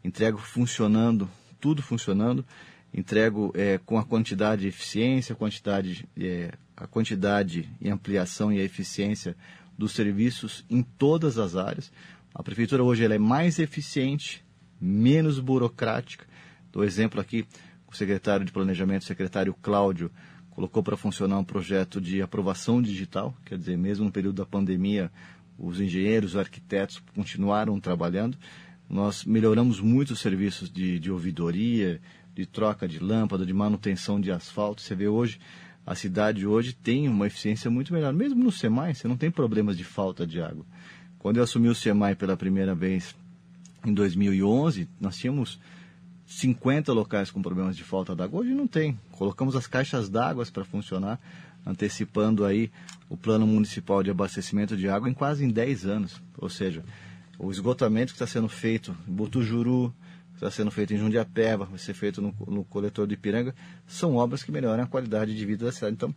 [0.04, 1.30] entrego funcionando,
[1.60, 2.46] tudo funcionando,
[2.94, 8.60] entrego é, com a quantidade e eficiência, a quantidade, é, a quantidade e ampliação e
[8.60, 9.36] a eficiência
[9.78, 11.92] dos serviços em todas as áreas.
[12.34, 14.44] A prefeitura hoje ela é mais eficiente,
[14.80, 16.26] menos burocrática.
[16.72, 17.46] Dou exemplo aqui,
[17.88, 20.12] o secretário de Planejamento, o secretário Cláudio,
[20.52, 25.12] colocou para funcionar um projeto de aprovação digital, quer dizer, mesmo no período da pandemia,
[25.58, 28.38] os engenheiros, os arquitetos continuaram trabalhando.
[28.90, 32.02] Nós melhoramos muito os serviços de, de ouvidoria,
[32.34, 34.82] de troca de lâmpada, de manutenção de asfalto.
[34.82, 35.40] Você vê hoje
[35.86, 38.14] a cidade hoje tem uma eficiência muito melhor.
[38.14, 40.64] Mesmo no SEMAI, você não tem problemas de falta de água.
[41.18, 43.16] Quando eu assumi o SEMAI pela primeira vez
[43.84, 45.60] em 2011, nós tínhamos
[46.28, 48.42] 50 locais com problemas de falta d'água.
[48.42, 49.00] Hoje não tem.
[49.12, 51.20] Colocamos as caixas d'água para funcionar,
[51.66, 52.72] antecipando aí
[53.10, 56.22] o plano municipal de abastecimento de água em quase em 10 anos.
[56.38, 56.84] Ou seja,
[57.40, 59.96] o esgotamento que está sendo feito em Botujuru,
[60.36, 63.56] está sendo feito em Jundiapeba, vai ser feito no, no coletor de Ipiranga,
[63.88, 65.94] são obras que melhoram a qualidade de vida da cidade.
[65.94, 66.14] Então,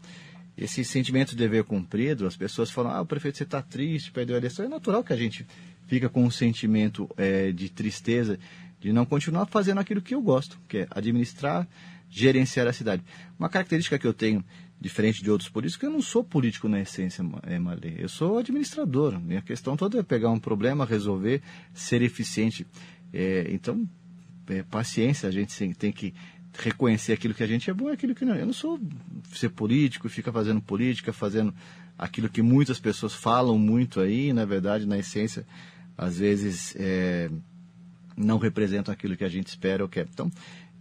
[0.56, 4.34] esse sentimento de dever cumprido, as pessoas falam, ah, o prefeito, você está triste, perdeu
[4.34, 4.64] a eleição.
[4.64, 5.46] É natural que a gente
[5.86, 8.38] fica com um sentimento é, de tristeza
[8.80, 11.68] de não continuar fazendo aquilo que eu gosto, que é administrar,
[12.10, 13.02] gerenciar a cidade.
[13.38, 14.44] Uma característica que eu tenho,
[14.82, 17.96] diferente de outros políticos, eu não sou político na essência, é, Marley.
[17.98, 19.18] Eu sou administrador.
[19.20, 21.40] Minha questão toda é pegar um problema, resolver,
[21.72, 22.66] ser eficiente.
[23.12, 23.88] É, então,
[24.48, 26.12] é, paciência, a gente tem que
[26.58, 28.34] reconhecer aquilo que a gente é bom e aquilo que não.
[28.34, 28.78] Eu não sou
[29.32, 31.54] ser político, fica fazendo política, fazendo
[31.96, 35.46] aquilo que muitas pessoas falam muito aí, na verdade, na essência,
[35.96, 37.30] às vezes é,
[38.16, 40.06] não representam aquilo que a gente espera ou quer.
[40.12, 40.30] Então,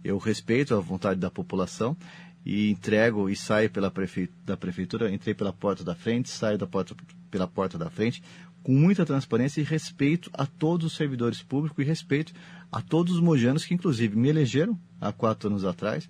[0.04, 1.96] eu respeito a vontade da população
[2.44, 4.28] e entrego e saio pela prefe...
[4.44, 6.94] da prefeitura, entrei pela porta da frente, saio da porta
[7.30, 8.22] pela porta da frente,
[8.62, 12.32] com muita transparência e respeito a todos os servidores públicos e respeito
[12.70, 16.08] a todos os mojanos que, inclusive, me elegeram há quatro anos atrás,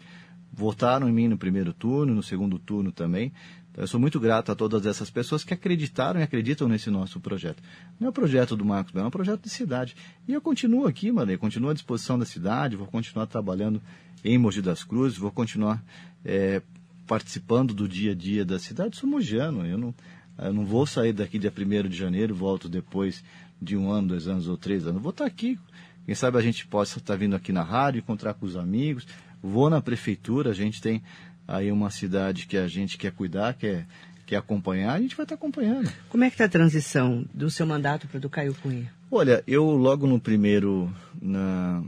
[0.52, 3.32] votaram em mim no primeiro turno, no segundo turno também.
[3.70, 7.18] Então, eu sou muito grato a todas essas pessoas que acreditaram e acreditam nesse nosso
[7.18, 7.62] projeto.
[7.98, 9.96] Não é o projeto do Marcos Belo, é um projeto de cidade.
[10.28, 13.80] E eu continuo aqui, Marley, continuo à disposição da cidade, vou continuar trabalhando
[14.22, 15.82] em Mogi das Cruzes, vou continuar
[16.24, 16.62] é,
[17.06, 19.66] participando do dia a dia da cidade, sou mogiano.
[19.66, 19.94] Eu não,
[20.38, 23.22] eu não vou sair daqui dia 1 de janeiro, volto depois
[23.60, 24.96] de um ano, dois anos ou três anos.
[24.96, 25.58] Eu vou estar aqui.
[26.04, 29.06] Quem sabe a gente possa estar vindo aqui na rádio, encontrar com os amigos.
[29.42, 31.02] Vou na prefeitura, a gente tem
[31.46, 33.86] aí uma cidade que a gente quer cuidar, quer,
[34.26, 35.92] quer acompanhar, a gente vai estar acompanhando.
[36.08, 38.92] Como é que está a transição do seu mandato para o do Caio Cunha?
[39.10, 41.82] Olha, eu logo no primeiro, na,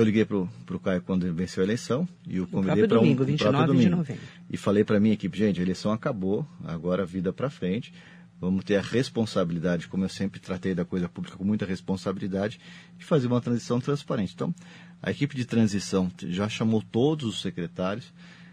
[0.00, 3.24] eu liguei para o Caio quando venceu a eleição e o convidei para um domingo,
[3.24, 4.22] 29 domingo, de novembro.
[4.50, 7.92] E falei para minha equipe, gente, a eleição acabou, agora a vida para frente.
[8.38, 12.60] Vamos ter a responsabilidade, como eu sempre tratei da coisa pública com muita responsabilidade,
[12.98, 14.34] de fazer uma transição transparente.
[14.34, 14.54] Então,
[15.02, 18.12] a equipe de transição já chamou todos os secretários,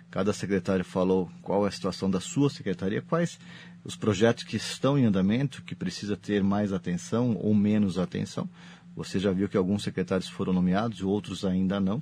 [0.10, 3.38] cada secretário falou qual é a situação da sua secretaria, quais
[3.84, 8.50] os projetos que estão em andamento, que precisa ter mais atenção ou menos atenção.
[8.96, 12.02] Você já viu que alguns secretários foram nomeados, outros ainda não.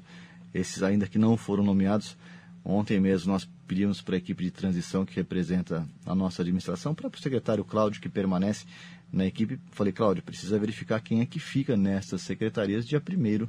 [0.54, 2.18] Esses ainda que não foram nomeados,
[2.64, 7.08] ontem mesmo nós pedimos para a equipe de transição que representa a nossa administração, para
[7.08, 8.66] o secretário Cláudio, que permanece
[9.12, 13.48] na equipe, falei, Cláudio, precisa verificar quem é que fica nessas secretarias dia 1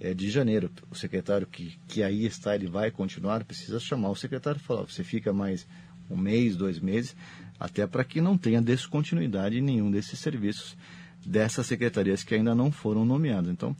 [0.00, 0.70] é, de janeiro.
[0.90, 4.82] O secretário que, que aí está, ele vai continuar, precisa chamar o secretário e falar,
[4.82, 5.66] você fica mais
[6.10, 7.16] um mês, dois meses,
[7.58, 10.76] até para que não tenha descontinuidade em nenhum desses serviços
[11.24, 13.50] dessas secretarias que ainda não foram nomeadas.
[13.50, 13.76] Então,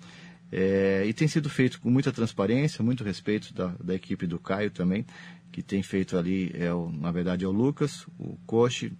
[0.50, 4.70] é, e tem sido feito com muita transparência, muito respeito da, da equipe do Caio
[4.70, 5.04] também,
[5.50, 8.92] que tem feito ali, é o, na verdade, é o Lucas, o Coche,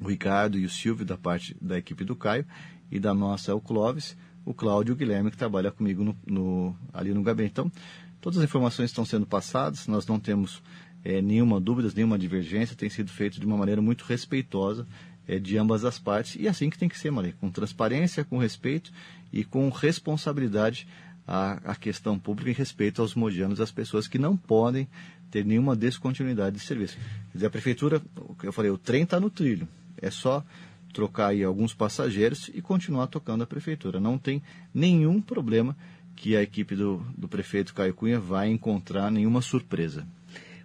[0.00, 2.46] o Ricardo e o Silvio da parte da equipe do Caio,
[2.90, 6.16] e da nossa é o Clóvis, o Cláudio e o Guilherme, que trabalha comigo no,
[6.26, 7.52] no, ali no gabinete.
[7.52, 7.72] Então,
[8.20, 10.62] todas as informações estão sendo passadas, nós não temos
[11.02, 14.86] é, nenhuma dúvida, nenhuma divergência, tem sido feito de uma maneira muito respeitosa
[15.26, 18.38] é, de ambas as partes, e assim que tem que ser, Maria, com transparência, com
[18.38, 18.92] respeito
[19.32, 20.86] e com responsabilidade
[21.26, 24.88] à, à questão pública e respeito aos mogianos, às pessoas que não podem
[25.30, 26.96] ter nenhuma descontinuidade de serviço.
[26.96, 28.02] Quer dizer, a prefeitura,
[28.42, 29.66] eu falei, o trem está no trilho,
[30.00, 30.44] é só
[30.92, 33.98] trocar aí alguns passageiros e continuar tocando a prefeitura.
[33.98, 34.40] Não tem
[34.72, 35.76] nenhum problema
[36.14, 40.06] que a equipe do, do prefeito Caio Cunha vai encontrar nenhuma surpresa.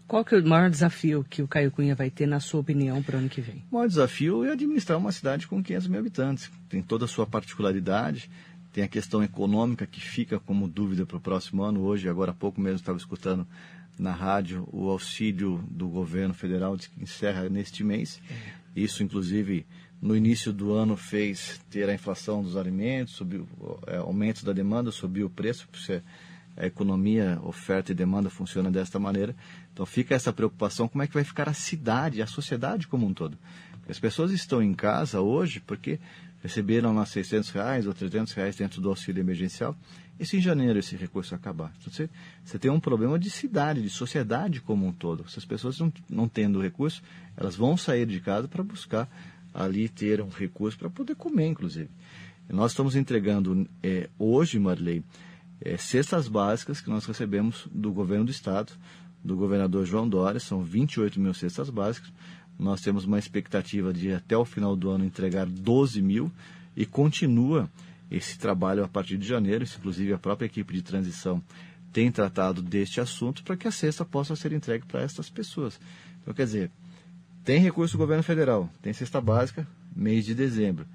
[0.09, 3.03] Qual que é o maior desafio que o Caio Cunha vai ter, na sua opinião,
[3.03, 3.63] para o ano que vem?
[3.69, 6.51] O maior desafio é administrar uma cidade com 500 mil habitantes.
[6.67, 8.27] Tem toda a sua particularidade,
[8.73, 11.81] tem a questão econômica que fica como dúvida para o próximo ano.
[11.81, 13.47] Hoje, agora há pouco mesmo, estava escutando
[13.99, 18.19] na rádio o auxílio do governo federal que encerra neste mês.
[18.31, 18.79] É.
[18.81, 19.63] Isso, inclusive,
[20.01, 23.47] no início do ano fez ter a inflação dos alimentos, subiu,
[23.85, 26.01] é, aumento da demanda, subiu o preço, porque
[26.59, 29.33] a economia, oferta e demanda funciona desta maneira.
[29.79, 33.13] Então fica essa preocupação, como é que vai ficar a cidade, a sociedade como um
[33.13, 33.37] todo.
[33.77, 36.01] Porque as pessoas estão em casa hoje porque
[36.43, 39.73] receberam lá 600 reais ou 300 reais dentro do auxílio emergencial.
[40.19, 41.71] E se em janeiro esse recurso acabar?
[41.79, 42.09] Então, você,
[42.43, 45.25] você tem um problema de cidade, de sociedade como um todo.
[45.29, 47.01] Se as pessoas não, não tendo recurso,
[47.37, 49.09] elas vão sair de casa para buscar
[49.53, 51.89] ali ter um recurso para poder comer, inclusive.
[52.49, 55.05] E nós estamos entregando é, hoje, Marley,
[55.61, 58.73] é, cestas básicas que nós recebemos do governo do estado,
[59.23, 62.11] do governador João Dória, são 28 mil cestas básicas.
[62.57, 66.31] Nós temos uma expectativa de até o final do ano entregar 12 mil
[66.75, 67.69] e continua
[68.11, 69.63] esse trabalho a partir de janeiro.
[69.63, 71.41] Inclusive, a própria equipe de transição
[71.91, 75.79] tem tratado deste assunto para que a cesta possa ser entregue para essas pessoas.
[76.21, 76.71] Então, quer dizer,
[77.43, 80.85] tem recurso do governo federal, tem cesta básica, mês de dezembro,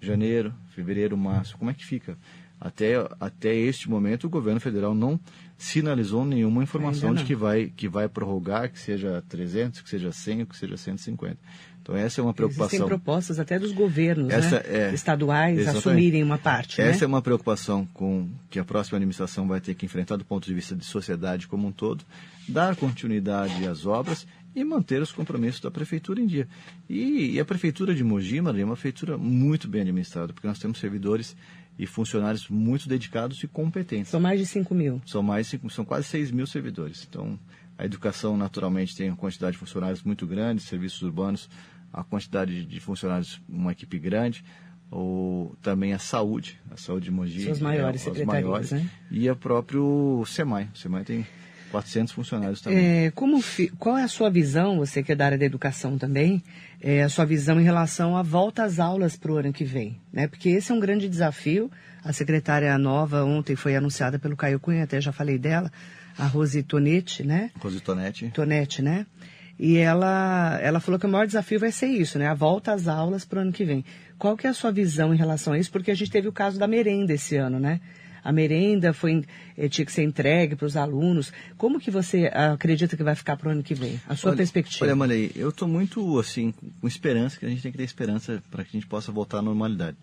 [0.00, 1.56] janeiro, fevereiro, março.
[1.58, 2.16] Como é que fica?
[2.60, 5.20] Até, até este momento, o governo federal não
[5.56, 10.46] sinalizou nenhuma informação de que vai, que vai prorrogar, que seja 300, que seja 100,
[10.46, 11.36] que seja 150.
[11.84, 12.66] Então, essa é uma preocupação.
[12.66, 14.62] Existem propostas até dos governos essa né?
[14.66, 15.86] é, estaduais exatamente.
[15.86, 16.80] assumirem uma parte.
[16.80, 17.04] Essa né?
[17.04, 20.54] é uma preocupação com que a próxima administração vai ter que enfrentar do ponto de
[20.54, 22.02] vista de sociedade como um todo,
[22.48, 26.48] dar continuidade às obras e manter os compromissos da prefeitura em dia.
[26.88, 30.58] E, e a prefeitura de Mogi, Maria, é uma prefeitura muito bem administrada, porque nós
[30.58, 31.36] temos servidores
[31.78, 34.08] e funcionários muito dedicados e competentes.
[34.08, 35.02] São mais de 5 mil.
[35.06, 37.06] São mais de são quase 6 mil servidores.
[37.08, 37.38] Então,
[37.76, 41.48] a educação naturalmente tem uma quantidade de funcionários muito grande, serviços urbanos,
[41.92, 44.44] a quantidade de funcionários, uma equipe grande,
[44.90, 47.42] ou também a saúde, a saúde de Mogi.
[47.42, 48.88] São as maiores é, maiores, né?
[49.10, 50.68] E a próprio SEMAI.
[50.72, 51.26] O SEMAI tem
[51.74, 53.06] 400 funcionários também.
[53.06, 53.42] É, como,
[53.80, 56.40] qual é a sua visão, você que é da área da educação também,
[56.80, 60.00] é, a sua visão em relação à volta às aulas para o ano que vem?
[60.12, 60.28] Né?
[60.28, 61.68] Porque esse é um grande desafio.
[62.04, 65.72] A secretária nova ontem foi anunciada pelo Caio Cunha, até já falei dela,
[66.16, 67.50] a Rose Tonetti, né?
[67.58, 68.28] Rose Tonetti.
[68.28, 69.04] Tonetti, né?
[69.58, 72.28] E ela, ela falou que o maior desafio vai ser isso, né?
[72.28, 73.84] A volta às aulas para o ano que vem.
[74.16, 75.72] Qual que é a sua visão em relação a isso?
[75.72, 77.80] Porque a gente teve o caso da merenda esse ano, né?
[78.24, 79.22] A merenda foi,
[79.56, 81.30] eh, tinha que ser entregue para os alunos.
[81.58, 84.00] Como que você acredita que vai ficar para o ano que vem?
[84.08, 84.86] A sua olha, perspectiva?
[84.86, 88.42] Olha, Malei, eu estou muito assim com esperança que a gente tem que ter esperança
[88.50, 89.98] para que a gente possa voltar à normalidade.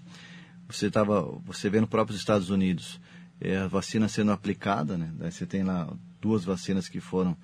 [0.70, 3.02] Você tava, você vê no próprio Estados Unidos
[3.42, 5.12] é, a vacina sendo aplicada, né?
[5.18, 5.92] Daí você tem lá
[6.22, 7.36] duas vacinas que foram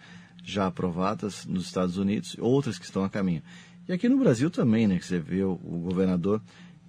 [0.43, 3.41] já aprovadas nos Estados Unidos, outras que estão a caminho.
[3.87, 4.99] E aqui no Brasil também, né?
[4.99, 6.39] Que você vê o, o governador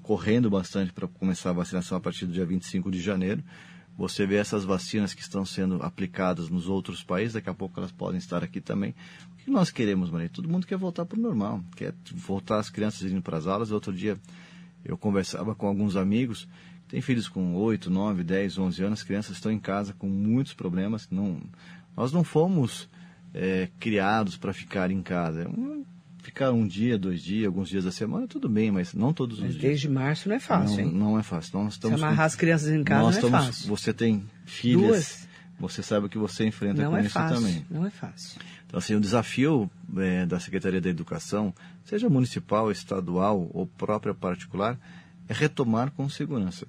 [0.03, 3.43] correndo bastante para começar a vacinação a partir do dia 25 de janeiro.
[3.99, 7.91] Você vê essas vacinas que estão sendo aplicadas nos outros países, daqui a pouco elas
[7.91, 8.95] podem estar aqui também.
[9.33, 10.29] O que nós queremos, Maria?
[10.29, 13.73] Todo mundo quer voltar para o normal, quer voltar as crianças indo para as aulas.
[13.73, 14.17] Outro dia
[14.85, 16.47] eu conversava com alguns amigos,
[16.87, 20.55] tem filhos com 8, 9, 10, 11 anos, as crianças estão em casa com muitos
[20.55, 21.09] problemas.
[21.11, 21.43] Não,
[21.97, 22.89] nós não fomos
[23.35, 25.43] é, criados para ficar em casa.
[25.43, 25.49] É
[26.29, 29.49] ficar um dia, dois dias, alguns dias da semana, tudo bem, mas não todos mas
[29.49, 29.63] os dias.
[29.63, 30.93] Desde março não é fácil, não, hein?
[30.93, 31.59] Não é fácil.
[31.59, 32.27] Nós estamos Se amarrar com...
[32.27, 33.47] as crianças em casa nós não é estamos...
[33.47, 33.69] fácil.
[33.69, 35.29] Você tem filhas, Duas.
[35.59, 37.67] você sabe o que você enfrenta não com é isso fácil, também.
[37.71, 38.39] Não é fácil.
[38.67, 41.55] Então, assim, o desafio é, da Secretaria da Educação,
[41.85, 44.79] seja municipal, estadual ou própria particular,
[45.27, 46.67] é retomar com segurança.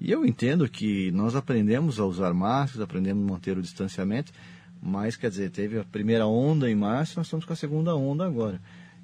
[0.00, 4.32] E eu entendo que nós aprendemos a usar máscaras, aprendemos a manter o distanciamento,
[4.82, 8.26] mas, quer dizer, teve a primeira onda em março, nós estamos com a segunda onda
[8.26, 8.60] agora.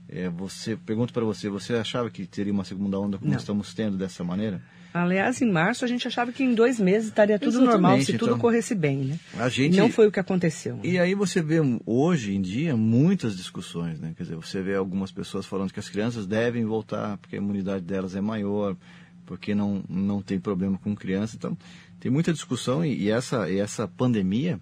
[0.08, 3.38] É, você Pergunto para você, você achava que teria uma segunda onda como Não.
[3.38, 4.62] estamos tendo dessa maneira?
[4.92, 8.12] Aliás, em março a gente achava que em dois meses estaria tudo Exatamente, normal, se
[8.14, 8.38] tudo então.
[8.38, 9.20] corresse bem, né?
[9.36, 9.76] A gente...
[9.76, 10.80] Não foi o que aconteceu.
[10.82, 14.14] E aí você vê hoje em dia muitas discussões, né?
[14.16, 17.84] Quer dizer, você vê algumas pessoas falando que as crianças devem voltar porque a imunidade
[17.84, 18.74] delas é maior,
[19.26, 21.36] porque não, não tem problema com criança.
[21.36, 21.56] Então,
[22.00, 24.58] tem muita discussão e, e essa, e essa pandemia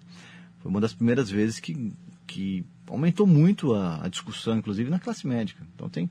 [0.59, 1.93] foi uma das primeiras vezes que,
[2.27, 5.65] que aumentou muito a, a discussão, inclusive na classe médica.
[5.73, 6.09] Então, tem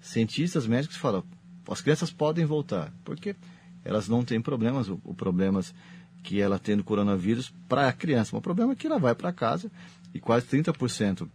[0.00, 1.22] cientistas médicos que falam,
[1.68, 3.36] as crianças podem voltar, porque
[3.84, 5.74] elas não têm problemas, o, o problemas
[6.22, 8.36] que ela tem do coronavírus para a criança.
[8.36, 9.70] O problema é que ela vai para casa
[10.12, 11.28] e quase 30%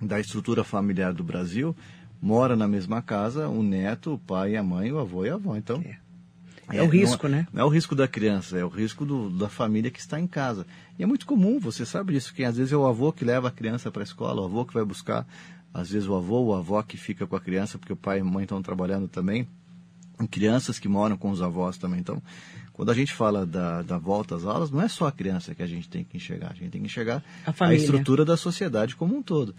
[0.00, 1.76] da estrutura familiar do Brasil
[2.20, 5.56] mora na mesma casa o neto, o pai, a mãe, o avô e a avó.
[5.56, 6.07] Então, É
[6.82, 7.46] o risco, não, né?
[7.52, 10.26] Não é o risco da criança, é o risco do, da família que está em
[10.26, 10.66] casa.
[10.98, 13.48] E é muito comum, você sabe disso, que às vezes é o avô que leva
[13.48, 15.26] a criança para a escola, o avô que vai buscar,
[15.72, 18.18] às vezes o avô ou a avó que fica com a criança, porque o pai
[18.18, 19.46] e a mãe estão trabalhando também.
[20.30, 22.00] Crianças que moram com os avós também.
[22.00, 22.20] Então,
[22.72, 25.62] quando a gente fala da, da volta às aulas, não é só a criança que
[25.62, 27.80] a gente tem que enxergar, a gente tem que enxergar A família.
[27.80, 29.54] estrutura da sociedade como um todo.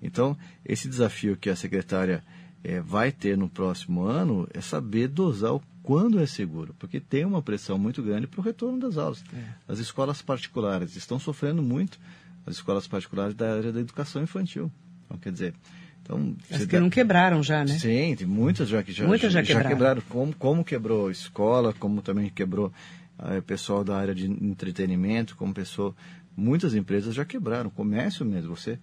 [0.00, 2.22] Então, esse desafio que a secretária
[2.62, 7.24] eh, vai ter no próximo ano é saber dosar o quando é seguro, porque tem
[7.24, 9.22] uma pressão muito grande para o retorno das aulas.
[9.68, 12.00] As escolas particulares estão sofrendo muito,
[12.46, 14.72] as escolas particulares da área da educação infantil.
[15.04, 15.54] Então, quer dizer,
[16.02, 17.78] então, As que dá- não quebraram já, né?
[17.78, 20.02] Sim, tem muitas já que já, Muitas já quebraram.
[20.08, 22.72] Como, como quebrou escola, como também quebrou
[23.18, 25.94] eh, pessoal da área de entretenimento, como pessoa.
[26.36, 28.56] Muitas empresas já quebraram, comércio mesmo.
[28.56, 28.76] Você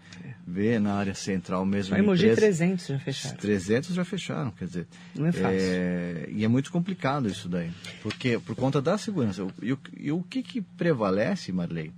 [0.48, 1.94] vê na área central mesmo.
[1.94, 3.38] Só em Mogi empresa- 300 já fecharam.
[3.38, 4.88] 300 já fecharam, quer dizer.
[5.14, 5.48] Não é fácil.
[5.60, 7.70] é, e é muito complicado isso daí.
[8.02, 9.46] Porque, por conta da segurança.
[9.62, 11.92] E o, e o que, que prevalece, Marley,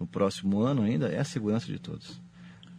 [0.00, 2.18] no próximo ano ainda, é a segurança de todos.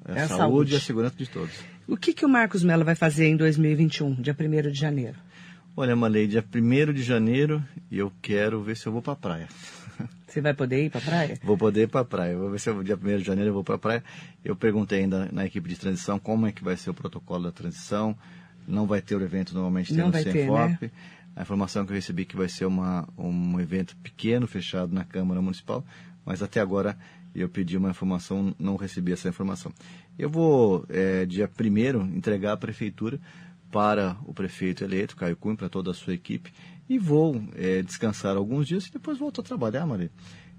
[0.06, 0.74] É a, É a saúde, saúde.
[0.74, 1.54] e a segurança de todos.
[1.88, 5.18] O que, que o Marcos Mello vai fazer em 2021, dia 1 de janeiro?
[5.78, 9.48] Olha, Marley, dia 1 de janeiro, e eu quero ver se eu vou pra praia.
[10.30, 11.40] Você vai poder ir para a praia?
[11.44, 12.38] Vou poder ir para a praia.
[12.38, 14.04] Vou ver se eu, dia 1 de janeiro eu vou para a praia.
[14.46, 17.52] Eu perguntei ainda na equipe de transição como é que vai ser o protocolo da
[17.52, 18.16] transição.
[18.68, 20.92] Não vai ter o evento normalmente tem no vai ter, Senfop.
[21.36, 25.42] A informação que eu recebi que vai ser uma, um evento pequeno, fechado na Câmara
[25.42, 25.84] Municipal,
[26.26, 26.98] mas até agora
[27.34, 29.72] eu pedi uma informação, não recebi essa informação.
[30.18, 33.20] Eu vou, é, dia 1 entregar a prefeitura
[33.72, 36.52] para o prefeito eleito, Caio Cunha, para toda a sua equipe,
[36.90, 40.12] e vou é, descansar alguns dias e depois volto a trabalhar, Maria.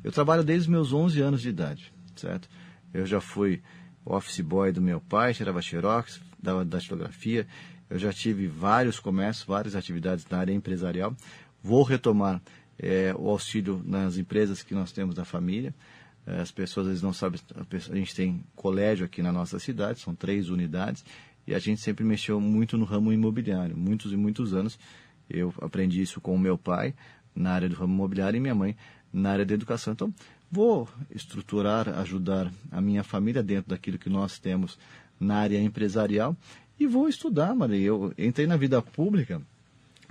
[0.02, 2.48] Eu trabalho desde os meus 11 anos de idade, certo?
[2.94, 3.60] Eu já fui
[4.04, 7.46] office boy do meu pai, tirava xerox, dava datilografia,
[7.90, 11.14] eu já tive vários comércios, várias atividades na área empresarial.
[11.62, 12.40] Vou retomar
[12.78, 15.74] é, o auxílio nas empresas que nós temos da família.
[16.24, 17.40] É, As pessoas às vezes não sabem,
[17.90, 21.04] a gente tem colégio aqui na nossa cidade, são três unidades,
[21.46, 24.78] e a gente sempre mexeu muito no ramo imobiliário, muitos e muitos anos.
[25.30, 26.94] Eu aprendi isso com o meu pai
[27.34, 28.76] na área do ramo imobiliário e minha mãe
[29.12, 29.92] na área da educação.
[29.92, 30.12] Então,
[30.50, 34.78] vou estruturar, ajudar a minha família dentro daquilo que nós temos
[35.18, 36.36] na área empresarial
[36.78, 37.86] e vou estudar, Maria.
[37.86, 39.40] Eu entrei na vida pública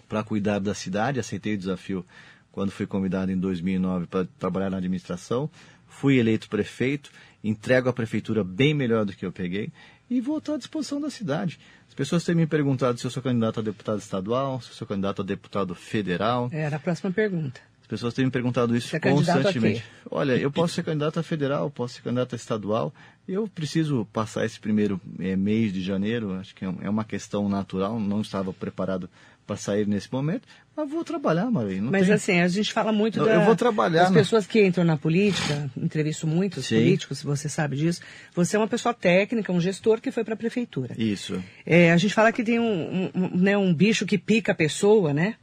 [0.07, 2.05] para cuidar da cidade, aceitei o desafio
[2.51, 5.49] quando fui convidado em 2009 para trabalhar na administração,
[5.87, 7.11] fui eleito prefeito,
[7.43, 9.71] entrego a prefeitura bem melhor do que eu peguei
[10.09, 11.59] e vou estar à disposição da cidade.
[11.87, 14.87] As pessoas têm me perguntado se eu sou candidato a deputado estadual, se eu sou
[14.87, 16.49] candidato a deputado federal.
[16.51, 17.61] Era a próxima pergunta.
[17.81, 19.83] As pessoas têm me perguntado isso é constantemente.
[20.09, 22.93] Olha, eu posso ser candidato a federal, posso ser candidato a estadual.
[23.27, 26.33] Eu preciso passar esse primeiro eh, mês de janeiro.
[26.33, 27.99] Acho que é é uma questão natural.
[27.99, 29.09] Não estava preparado
[29.49, 30.47] para sair nesse momento,
[30.77, 31.81] mas vou trabalhar, Maria.
[31.81, 34.19] Não Mas tem- assim, a gente fala muito Não, da, eu vou trabalhar, das né?
[34.19, 36.75] pessoas que entram na política, entrevisto muitos Sim.
[36.75, 37.99] políticos, você sabe disso.
[38.35, 40.93] Você é uma pessoa técnica, um gestor que foi para a prefeitura.
[40.97, 41.43] Isso.
[41.65, 45.13] É, a gente fala que tem um, um- né, um bicho que pica a pessoa,
[45.15, 45.33] né?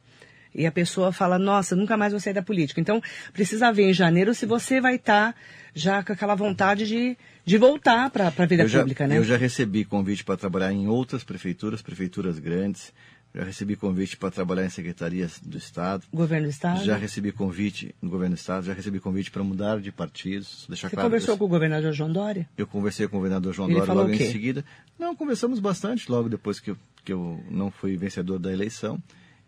[0.55, 2.81] E a pessoa fala, nossa, nunca mais vou sair da política.
[2.81, 3.03] Então,
[3.33, 5.35] precisa ver em janeiro se você vai estar
[5.75, 9.19] já com aquela vontade de, de voltar para a vida já, pública, né?
[9.19, 12.91] Eu já recebi convite para trabalhar em outras prefeituras, prefeituras grandes.
[13.37, 16.07] Já recebi convite para trabalhar em secretarias do Estado.
[16.11, 16.83] Governo do Estado.
[16.83, 20.65] Já recebi convite no governo do Estado, já recebi convite para mudar de partidos.
[20.67, 22.49] Deixar Você claro conversou com o governador João Dória?
[22.57, 24.25] eu conversei com o governador João Ele Dória falou logo o quê?
[24.25, 24.65] em seguida.
[24.99, 28.99] Não, conversamos bastante logo depois que eu, que eu não fui vencedor da eleição.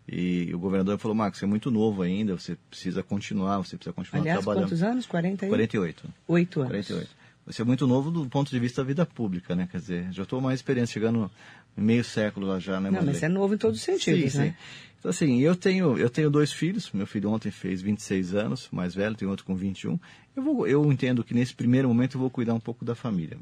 [0.07, 3.93] E o governador falou, Marcos, você é muito novo ainda, você precisa continuar, você precisa
[3.93, 4.65] continuar Aliás, trabalhando.
[4.65, 5.05] quantos anos?
[5.07, 5.49] 40 aí?
[5.49, 6.13] 48.
[6.27, 6.71] Oito anos.
[6.71, 7.09] 48.
[7.47, 9.67] Você é muito novo do ponto de vista da vida pública, né?
[9.71, 11.31] Quer dizer, já estou mais experiência, chegando
[11.79, 14.45] meio século lá já, né, Não, mas é novo em todos os sentidos, sim, né?
[14.49, 14.53] sim.
[14.99, 16.91] Então, assim, eu tenho, eu tenho dois filhos.
[16.93, 19.97] Meu filho ontem fez 26 anos, mais velho, tem outro com 21.
[20.35, 23.37] Eu, vou, eu entendo que nesse primeiro momento eu vou cuidar um pouco da família.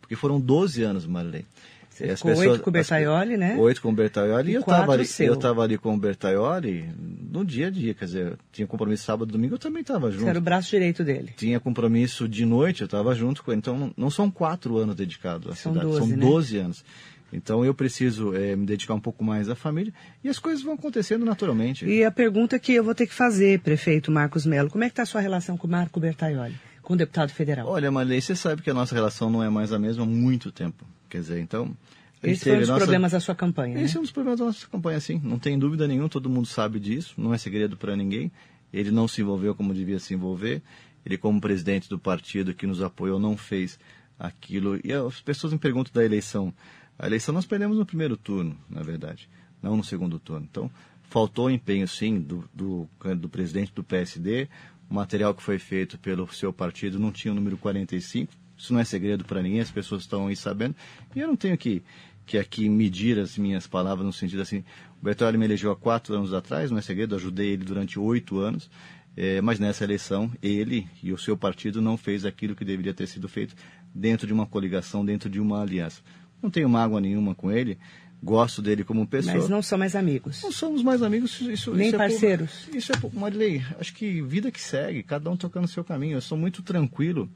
[0.00, 1.46] Porque foram 12 anos, Marley.
[1.88, 3.56] Você as pessoas- oito com o Bertaioli, né?
[3.56, 4.50] Oito com o Bertaioli.
[4.50, 5.26] E E eu estava ali, seu.
[5.26, 6.88] eu tava ali com o Bertaioli
[7.32, 7.94] no dia a dia.
[7.94, 11.02] Quer dizer, tinha compromisso sábado, domingo, eu também estava junto Você era o braço direito
[11.02, 11.32] dele.
[11.36, 13.58] tinha compromisso de noite, eu estava junto com ele.
[13.58, 16.26] Então, não, não são quatro anos dedicados à São cidade, 12, são né?
[16.26, 16.84] 12 anos.
[17.32, 19.92] Então, eu preciso eh, me dedicar um pouco mais à família
[20.24, 21.86] e as coisas vão acontecendo naturalmente.
[21.86, 24.92] E a pergunta que eu vou ter que fazer, prefeito Marcos Melo, como é que
[24.92, 27.68] está a sua relação com o Marco Bertaioli, com o deputado federal?
[27.68, 30.50] Olha, Marley, você sabe que a nossa relação não é mais a mesma há muito
[30.50, 30.84] tempo.
[31.08, 31.76] Quer dizer, então...
[32.22, 33.82] Esse foi um dos nossa- problemas da sua campanha, né?
[33.84, 35.18] Esse é um dos problemas da nossa campanha, sim.
[35.24, 38.30] Não tem dúvida nenhuma, todo mundo sabe disso, não é segredo para ninguém.
[38.72, 40.60] Ele não se envolveu como devia se envolver.
[41.06, 43.78] Ele, como presidente do partido que nos apoiou, não fez
[44.18, 44.78] aquilo.
[44.84, 46.52] E as pessoas me perguntam da eleição.
[47.00, 49.26] A eleição nós perdemos no primeiro turno, na verdade,
[49.62, 50.46] não no segundo turno.
[50.50, 50.70] Então,
[51.04, 52.86] faltou empenho, sim, do, do,
[53.18, 54.46] do presidente do PSD.
[54.90, 58.30] O material que foi feito pelo seu partido não tinha o número 45.
[58.54, 60.76] Isso não é segredo para ninguém, as pessoas estão aí sabendo.
[61.16, 61.82] E eu não tenho que,
[62.26, 64.62] que aqui medir as minhas palavras no sentido assim.
[65.00, 68.38] O Bertolli me elegeu há quatro anos atrás, não é segredo, ajudei ele durante oito
[68.38, 68.70] anos.
[69.16, 73.06] É, mas nessa eleição, ele e o seu partido não fez aquilo que deveria ter
[73.06, 73.54] sido feito
[73.94, 76.02] dentro de uma coligação, dentro de uma aliança.
[76.42, 77.78] Não tenho mágoa nenhuma com ele,
[78.22, 79.34] gosto dele como pessoa.
[79.34, 80.42] Mas não são mais amigos.
[80.42, 82.68] Não somos mais amigos, isso, Nem isso é parceiros.
[82.72, 86.16] isso é Marilei, acho que vida que segue, cada um tocando o seu caminho.
[86.16, 87.28] Eu sou muito tranquilo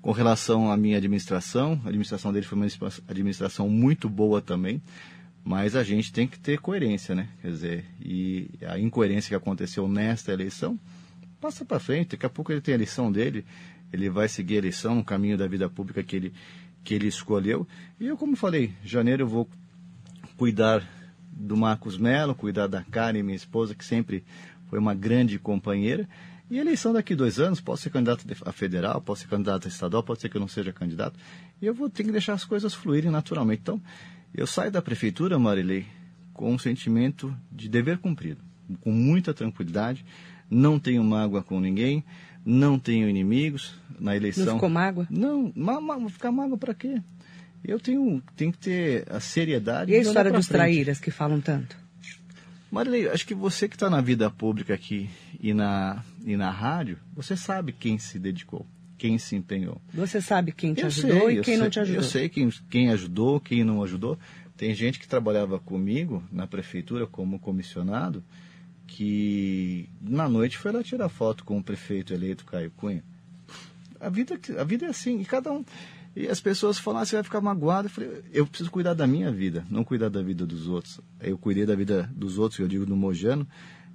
[0.00, 1.80] com relação à minha administração.
[1.84, 2.66] A administração dele foi uma
[3.08, 4.82] administração muito boa também,
[5.44, 7.28] mas a gente tem que ter coerência, né?
[7.40, 10.78] Quer dizer, e a incoerência que aconteceu nesta eleição,
[11.40, 12.10] passa para frente.
[12.10, 13.44] Daqui a pouco ele tem a eleição dele,
[13.92, 16.32] ele vai seguir a eleição no caminho da vida pública que ele,
[16.84, 17.66] que ele escolheu.
[18.00, 19.48] E eu, como falei, janeiro eu vou
[20.36, 20.82] cuidar
[21.32, 24.24] do Marcos Melo, cuidar da Karen, minha esposa, que sempre
[24.68, 26.08] foi uma grande companheira.
[26.50, 30.02] E eleição daqui dois anos, posso ser candidato a federal, posso ser candidato a estadual,
[30.02, 31.18] pode ser que eu não seja candidato.
[31.60, 33.60] E eu vou ter que deixar as coisas fluírem naturalmente.
[33.62, 33.80] Então,
[34.34, 35.86] eu saio da prefeitura, Marilei,
[36.34, 38.42] com um sentimento de dever cumprido,
[38.80, 40.04] com muita tranquilidade.
[40.50, 42.04] Não tenho mágoa com ninguém,
[42.44, 44.44] não tenho inimigos na eleição.
[44.46, 45.06] Não ficou mágoa?
[45.10, 47.00] Não, má, má, ficar mágoa para quê?
[47.64, 49.92] Eu tenho, tenho que ter a seriedade.
[49.92, 50.58] E a história dos frente.
[50.58, 51.76] traíras que falam tanto?
[52.70, 55.08] Marilei, acho que você que está na vida pública aqui
[55.40, 58.66] e na, e na rádio, você sabe quem se dedicou,
[58.96, 59.80] quem se empenhou.
[59.92, 62.02] Você sabe quem te Eu ajudou sei, e quem não sei- te ajudou.
[62.02, 64.18] Eu sei quem, quem ajudou, quem não ajudou.
[64.56, 68.24] Tem gente que trabalhava comigo na prefeitura como comissionado,
[68.96, 73.02] que na noite foi lá tirar foto com o prefeito eleito Caio Cunha.
[73.98, 75.64] A vida, a vida é assim, e cada um.
[76.14, 77.86] E as pessoas falam, ah, você vai ficar magoado.
[77.86, 81.00] Eu falei, eu preciso cuidar da minha vida, não cuidar da vida dos outros.
[81.20, 83.48] Eu cuidei da vida dos outros, eu digo do Mojano,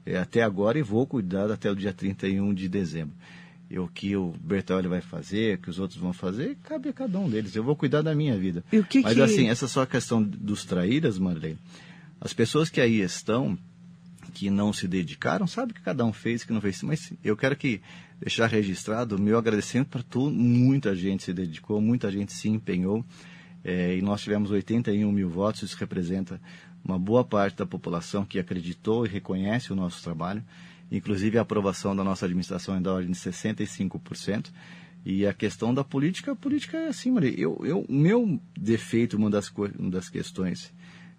[0.04, 3.16] é, até agora e vou cuidar até o dia 31 de dezembro.
[3.70, 6.94] E o que o Bertolli vai fazer, o que os outros vão fazer, cabe a
[6.94, 7.56] cada um deles.
[7.56, 8.64] Eu vou cuidar da minha vida.
[8.72, 11.60] E o que Mas que- assim, essa só questão dos traíras, Marlene,
[12.20, 13.56] as pessoas que aí estão,
[14.38, 16.84] que não se dedicaram, sabe que cada um fez, que não fez.
[16.84, 17.82] Mas eu quero que
[18.20, 20.30] deixar registrado o meu agradecimento para tu.
[20.30, 23.04] Muita gente se dedicou, muita gente se empenhou.
[23.66, 26.40] eh, e nós tivemos 81 mil votos, isso representa
[26.86, 30.44] uma boa parte da população que acreditou e reconhece o nosso trabalho.
[30.92, 34.52] Inclusive a aprovação da nossa administração é da ordem de 65%.
[35.04, 37.34] E a questão da política, a política é assim, Maria.
[37.36, 40.72] Eu, eu, o meu defeito, uma das, uma das questões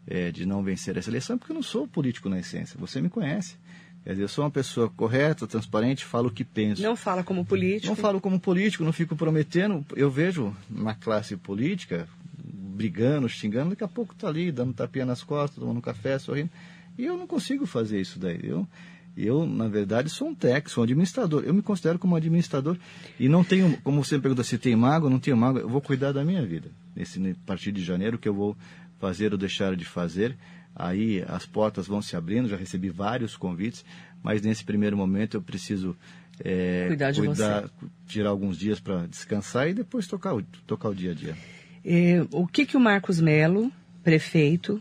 [0.09, 2.79] é, de não vencer essa eleição porque eu não sou político na essência.
[2.79, 3.57] Você me conhece.
[4.05, 6.83] Quer dizer, eu sou uma pessoa correta, transparente, falo o que penso.
[6.83, 7.89] Não fala como político?
[7.89, 9.85] Não falo como político, não fico prometendo.
[9.95, 12.09] Eu vejo na classe política,
[12.43, 16.49] brigando, xingando, daqui a pouco está ali, dando tapinha nas costas, tomando um café, sorrindo.
[16.97, 18.41] E eu não consigo fazer isso daí.
[18.43, 18.67] Eu,
[19.15, 21.43] eu, na verdade, sou um técnico, sou um administrador.
[21.45, 22.79] Eu me considero como administrador
[23.21, 25.83] e não tenho, como você me pergunta se tem mágoa, não tenho mágoa, eu vou
[25.83, 26.71] cuidar da minha vida.
[26.97, 28.57] Nesse a partir de janeiro, que eu vou
[28.99, 30.37] fazer ou deixar de fazer
[30.79, 33.85] aí as portas vão se abrindo, já recebi vários convites,
[34.23, 35.97] mas nesse primeiro momento eu preciso
[36.45, 37.71] é, cuidar, de cuidar você.
[38.07, 41.37] tirar alguns dias para descansar e depois tocar o, tocar o dia a dia.
[41.85, 43.73] É, o que, que o Marcos Melo,
[44.05, 44.81] prefeito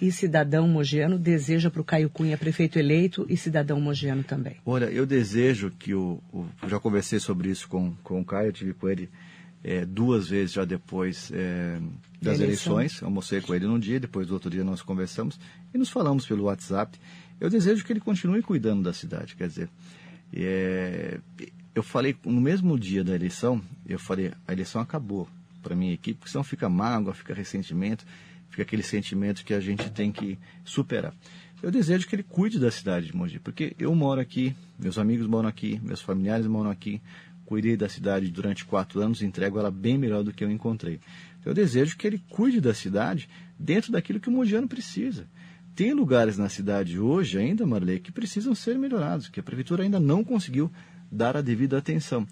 [0.00, 4.56] e cidadão mogiano, deseja para o Caio Cunha, prefeito eleito e cidadão mogiano também?
[4.64, 8.52] Olha, eu desejo que o, o já conversei sobre isso com, com o Caio, eu
[8.52, 9.10] tive com ele
[9.62, 11.80] é, duas vezes já depois é,
[12.20, 13.02] das eleições.
[13.02, 15.38] Almocei com ele num dia, depois do outro dia nós conversamos
[15.72, 16.98] e nos falamos pelo WhatsApp.
[17.40, 19.36] Eu desejo que ele continue cuidando da cidade.
[19.36, 19.70] Quer dizer,
[20.32, 21.18] é,
[21.74, 25.28] eu falei no mesmo dia da eleição, eu falei, a eleição acabou
[25.62, 28.04] para minha equipe, porque senão fica mágoa, fica ressentimento,
[28.48, 31.14] fica aquele sentimento que a gente tem que superar.
[31.62, 35.26] Eu desejo que ele cuide da cidade de Mogi, porque eu moro aqui, meus amigos
[35.26, 37.02] moram aqui, meus familiares moram aqui,
[37.50, 41.00] cuidei da cidade durante quatro anos, entrego ela bem melhor do que eu encontrei.
[41.44, 43.28] Eu desejo que ele cuide da cidade
[43.58, 45.26] dentro daquilo que o mogiano precisa.
[45.74, 49.98] Tem lugares na cidade hoje ainda, Marley, que precisam ser melhorados, que a prefeitura ainda
[49.98, 50.70] não conseguiu
[51.10, 52.24] dar a devida atenção.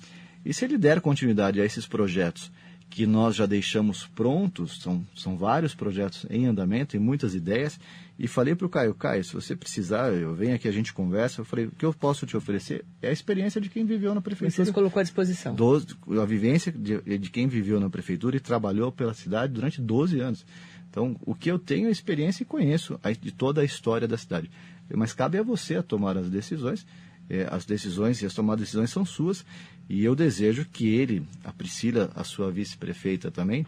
[0.45, 2.53] E se ele der continuidade a esses projetos
[2.89, 7.81] que nós já deixamos prontos, são, são vários projetos em andamento e muitas ideias,
[8.19, 11.41] e falei para o Caio, Caio, se você precisar, eu venho aqui, a gente conversa.
[11.41, 14.21] Eu falei, o que eu posso te oferecer é a experiência de quem viveu na
[14.21, 14.65] prefeitura.
[14.65, 15.55] Você colocou à disposição.
[15.55, 15.87] Doze,
[16.21, 20.45] a vivência de, de, quem viveu na prefeitura e trabalhou pela cidade durante 12 anos.
[20.91, 24.51] Então, o que eu tenho é experiência e conheço de toda a história da cidade.
[24.93, 26.85] Mas cabe a você a tomar as decisões.
[27.31, 29.45] É, as decisões e as tomadas de decisões são suas.
[29.89, 33.65] E eu desejo que ele, a Priscila, a sua vice-prefeita também,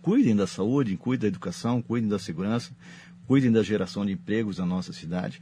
[0.00, 2.72] cuidem da saúde, cuidem da educação, cuidem da segurança,
[3.26, 5.40] cuidem da geração de empregos na nossa cidade.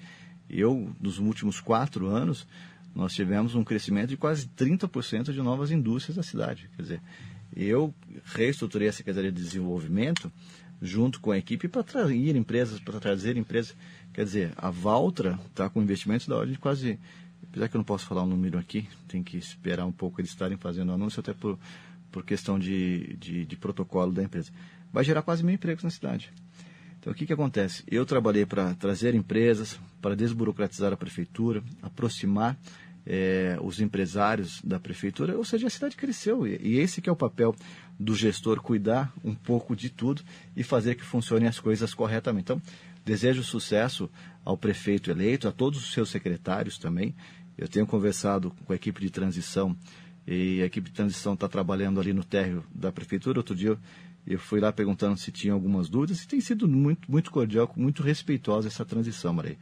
[0.49, 2.47] Eu, nos últimos quatro anos,
[2.95, 6.71] nós tivemos um crescimento de quase 30% de novas indústrias na cidade.
[6.77, 7.03] Quer dizer,
[7.57, 10.31] eu reestruturei a Secretaria de Desenvolvimento
[10.81, 13.75] junto com a equipe para trazer empresas, para trazer empresas.
[14.13, 16.99] Quer dizer, a Valtra está com investimentos da ordem de quase,
[17.49, 20.21] apesar que eu não posso falar o um número aqui, tem que esperar um pouco
[20.21, 21.59] eles estarem fazendo anúncio, até por,
[22.13, 24.53] por questão de, de, de protocolo da empresa.
[24.93, 26.33] Vai gerar quase mil empregos na cidade.
[27.05, 27.85] Então, o que, que acontece?
[27.87, 32.59] Eu trabalhei para trazer empresas, para desburocratizar a prefeitura, aproximar
[33.05, 36.47] é, os empresários da prefeitura, ou seja, a cidade cresceu.
[36.47, 37.55] E, e, esse que é o papel
[38.01, 40.23] do gestor, cuidar um pouco de tudo
[40.57, 42.45] e fazer que funcionem as coisas corretamente.
[42.45, 42.63] Então,
[43.05, 44.09] desejo sucesso
[44.43, 47.15] ao prefeito eleito, a todos os seus secretários também.
[47.59, 49.77] Eu tenho conversado com a equipe de transição
[50.27, 53.39] e a equipe de transição está trabalhando ali no térreo da prefeitura.
[53.39, 53.79] Outro dia
[54.27, 58.03] eu fui lá perguntando se tinha algumas dúvidas e tem sido muito, muito cordial, muito
[58.03, 59.59] respeitosa essa transição, Maria.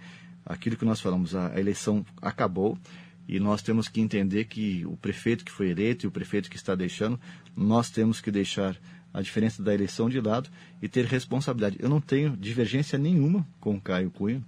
[0.46, 2.78] Aquilo que nós falamos, a, eleição acabou
[3.26, 6.56] e nós temos que entender que o prefeito que foi eleito e o prefeito que
[6.56, 7.18] está deixando,
[7.56, 8.76] nós temos que deixar
[9.12, 10.48] a diferença da eleição de lado
[10.80, 11.76] e ter responsabilidade.
[11.80, 14.42] Eu não tenho divergência nenhuma com o Caio Cunha,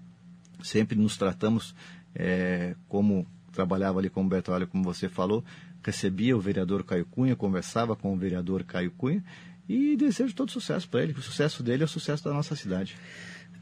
[0.63, 1.75] sempre nos tratamos
[2.15, 5.45] é, como trabalhava ali com o Bertolli, como você falou,
[5.83, 9.23] recebia o vereador Caio Cunha, conversava com o vereador Caio Cunha
[9.69, 12.55] e desejo todo sucesso para ele, que o sucesso dele é o sucesso da nossa
[12.55, 12.97] cidade.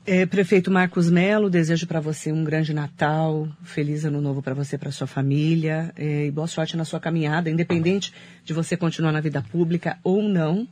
[0.04, 4.74] É, prefeito Marcos Melo, desejo para você um grande Natal, feliz ano novo para você
[4.74, 8.12] e para sua família é, e boa sorte na sua caminhada, independente
[8.44, 10.66] de você continuar na vida pública ou não.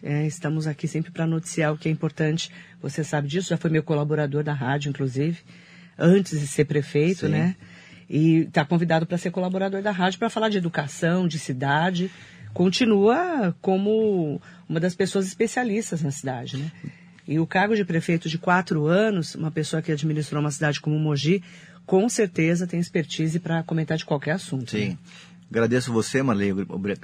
[0.00, 2.48] É, estamos aqui sempre para noticiar o que é importante.
[2.80, 5.38] Você sabe disso, já foi meu colaborador da rádio, inclusive,
[5.98, 7.32] antes de ser prefeito, Sim.
[7.32, 7.56] né?
[8.08, 12.08] E está convidado para ser colaborador da rádio para falar de educação, de cidade
[12.56, 16.72] continua como uma das pessoas especialistas na cidade, né?
[17.28, 20.98] E o cargo de prefeito de quatro anos, uma pessoa que administrou uma cidade como
[20.98, 21.42] Mogi,
[21.84, 24.70] com certeza tem expertise para comentar de qualquer assunto.
[24.70, 24.88] Sim.
[24.88, 24.98] Né?
[25.50, 26.54] Agradeço você, Marley,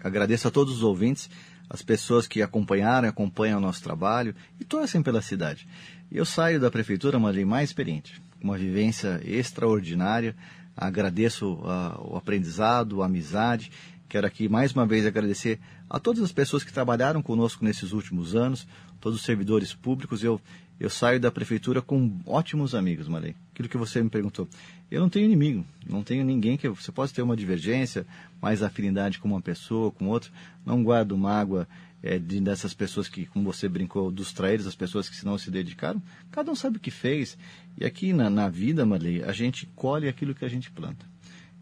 [0.02, 1.28] agradeço a todos os ouvintes,
[1.68, 5.68] as pessoas que acompanharam, acompanham o nosso trabalho e torcem pela cidade.
[6.10, 10.34] Eu saio da prefeitura, Marley, mais experiente, com uma vivência extraordinária.
[10.74, 13.70] Agradeço uh, o aprendizado, a amizade
[14.12, 15.58] Quero aqui mais uma vez agradecer
[15.88, 18.68] a todas as pessoas que trabalharam conosco nesses últimos anos,
[19.00, 20.22] todos os servidores públicos.
[20.22, 20.38] Eu,
[20.78, 23.34] eu saio da prefeitura com ótimos amigos, Marei.
[23.54, 24.46] Aquilo que você me perguntou.
[24.90, 26.68] Eu não tenho inimigo, não tenho ninguém que.
[26.68, 28.06] Você pode ter uma divergência,
[28.38, 30.30] mais afinidade com uma pessoa, com outra.
[30.62, 31.66] Não guardo mágoa
[32.02, 35.50] é, de, dessas pessoas que, como você brincou, dos traídos, as pessoas que não se
[35.50, 37.38] dedicaram, cada um sabe o que fez.
[37.78, 41.11] E aqui na, na vida, Marley, a gente colhe aquilo que a gente planta.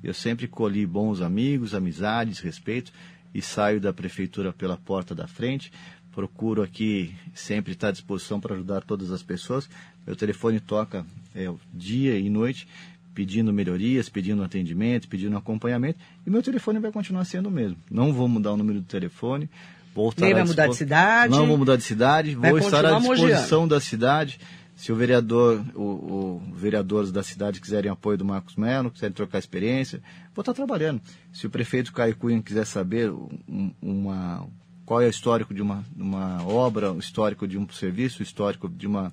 [0.02, 2.92] Eu sempre colhi bons amigos, amizades, respeito
[3.34, 5.72] e saio da prefeitura pela porta da frente.
[6.12, 9.68] Procuro aqui sempre estar à disposição para ajudar todas as pessoas.
[10.06, 12.66] Meu telefone toca é, dia e noite
[13.14, 17.76] pedindo melhorias, pedindo atendimento, pedindo acompanhamento, e meu telefone vai continuar sendo o mesmo.
[17.90, 19.48] Não vou mudar o número do telefone,
[19.94, 21.32] vou estar Nem vai mudar de cidade.
[21.32, 24.38] Não vou mudar de cidade, vou estar à disposição da cidade.
[24.80, 29.38] Se o vereador, o, o, vereadores da cidade quiserem apoio do Marcos Melo, quiserem trocar
[29.38, 30.00] experiência,
[30.34, 31.02] vou estar trabalhando.
[31.30, 34.48] Se o prefeito Caio Cunha quiser saber um, uma,
[34.86, 38.70] qual é o histórico de uma, uma obra, o histórico de um serviço, o histórico
[38.70, 39.12] de uma,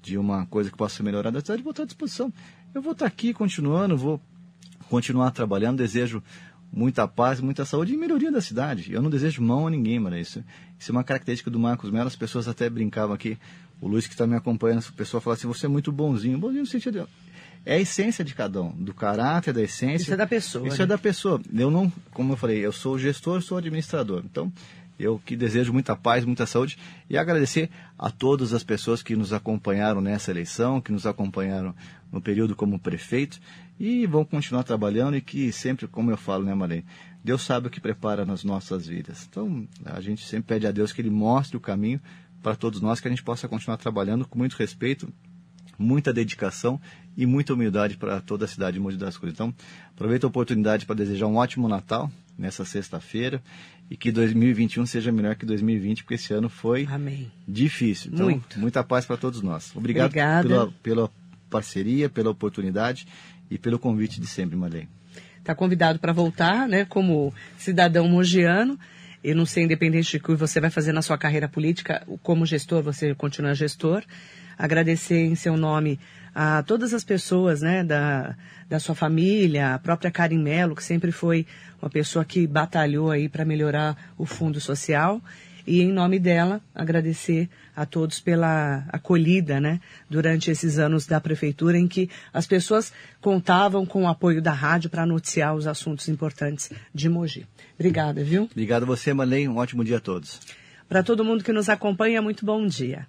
[0.00, 2.32] de uma coisa que possa ser melhorada da cidade, vou estar à disposição.
[2.72, 4.20] Eu vou estar aqui continuando, vou
[4.88, 6.22] continuar trabalhando, desejo
[6.72, 8.92] muita paz, muita saúde e melhoria da cidade.
[8.92, 10.16] Eu não desejo mão a ninguém, mano.
[10.16, 10.44] Isso,
[10.78, 12.06] isso é uma característica do Marcos Mello.
[12.06, 13.36] As pessoas até brincavam aqui
[13.82, 16.38] o Luiz que está me acompanhando, essa pessoa fala assim, você é muito bonzinho.
[16.38, 17.06] Bonzinho no sentido de...
[17.66, 20.04] É a essência de cada um, do caráter, da essência.
[20.04, 20.66] Isso é da pessoa.
[20.66, 20.84] Isso né?
[20.84, 21.40] é da pessoa.
[21.52, 24.22] Eu não, como eu falei, eu sou gestor, sou administrador.
[24.24, 24.52] Então,
[24.98, 26.78] eu que desejo muita paz, muita saúde
[27.10, 31.74] e agradecer a todas as pessoas que nos acompanharam nessa eleição, que nos acompanharam
[32.10, 33.40] no período como prefeito
[33.78, 36.84] e vão continuar trabalhando e que sempre, como eu falo, né, Marei,
[37.24, 39.26] Deus sabe o que prepara nas nossas vidas.
[39.28, 42.00] Então, a gente sempre pede a Deus que Ele mostre o caminho
[42.42, 45.08] para todos nós, que a gente possa continuar trabalhando com muito respeito,
[45.78, 46.80] muita dedicação
[47.16, 49.34] e muita humildade para toda a cidade de Mogi das Cruzes.
[49.34, 49.54] Então,
[49.94, 53.42] aproveito a oportunidade para desejar um ótimo Natal nessa sexta-feira
[53.90, 57.30] e que 2021 seja melhor que 2020, porque esse ano foi Amém.
[57.46, 58.10] difícil.
[58.12, 58.58] Então, Muito.
[58.58, 59.74] muita paz para todos nós.
[59.76, 61.10] Obrigado pela, pela,
[61.50, 63.06] parceria, pela oportunidade
[63.50, 64.88] e pelo convite de sempre, Marlene.
[65.38, 68.78] Está convidado para voltar, né, como cidadão mogiano.
[69.22, 72.82] Eu não sei, independente de que você vai fazer na sua carreira política, como gestor,
[72.82, 74.02] você continua gestor.
[74.58, 75.98] Agradecer em seu nome
[76.34, 78.34] a todas as pessoas, né, da,
[78.68, 81.46] da sua família, a própria Karen Mello, que sempre foi
[81.80, 85.20] uma pessoa que batalhou aí para melhorar o fundo social
[85.66, 91.78] e em nome dela agradecer a todos pela acolhida, né, durante esses anos da prefeitura
[91.78, 96.70] em que as pessoas contavam com o apoio da rádio para noticiar os assuntos importantes
[96.94, 97.46] de Mogi.
[97.82, 98.44] Obrigada, viu?
[98.44, 99.48] Obrigado a você, Marlene.
[99.48, 100.38] Um ótimo dia a todos.
[100.88, 103.08] Para todo mundo que nos acompanha, muito bom dia.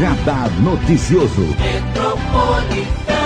[0.00, 1.46] Radar Noticioso.
[1.56, 3.23] Metrópole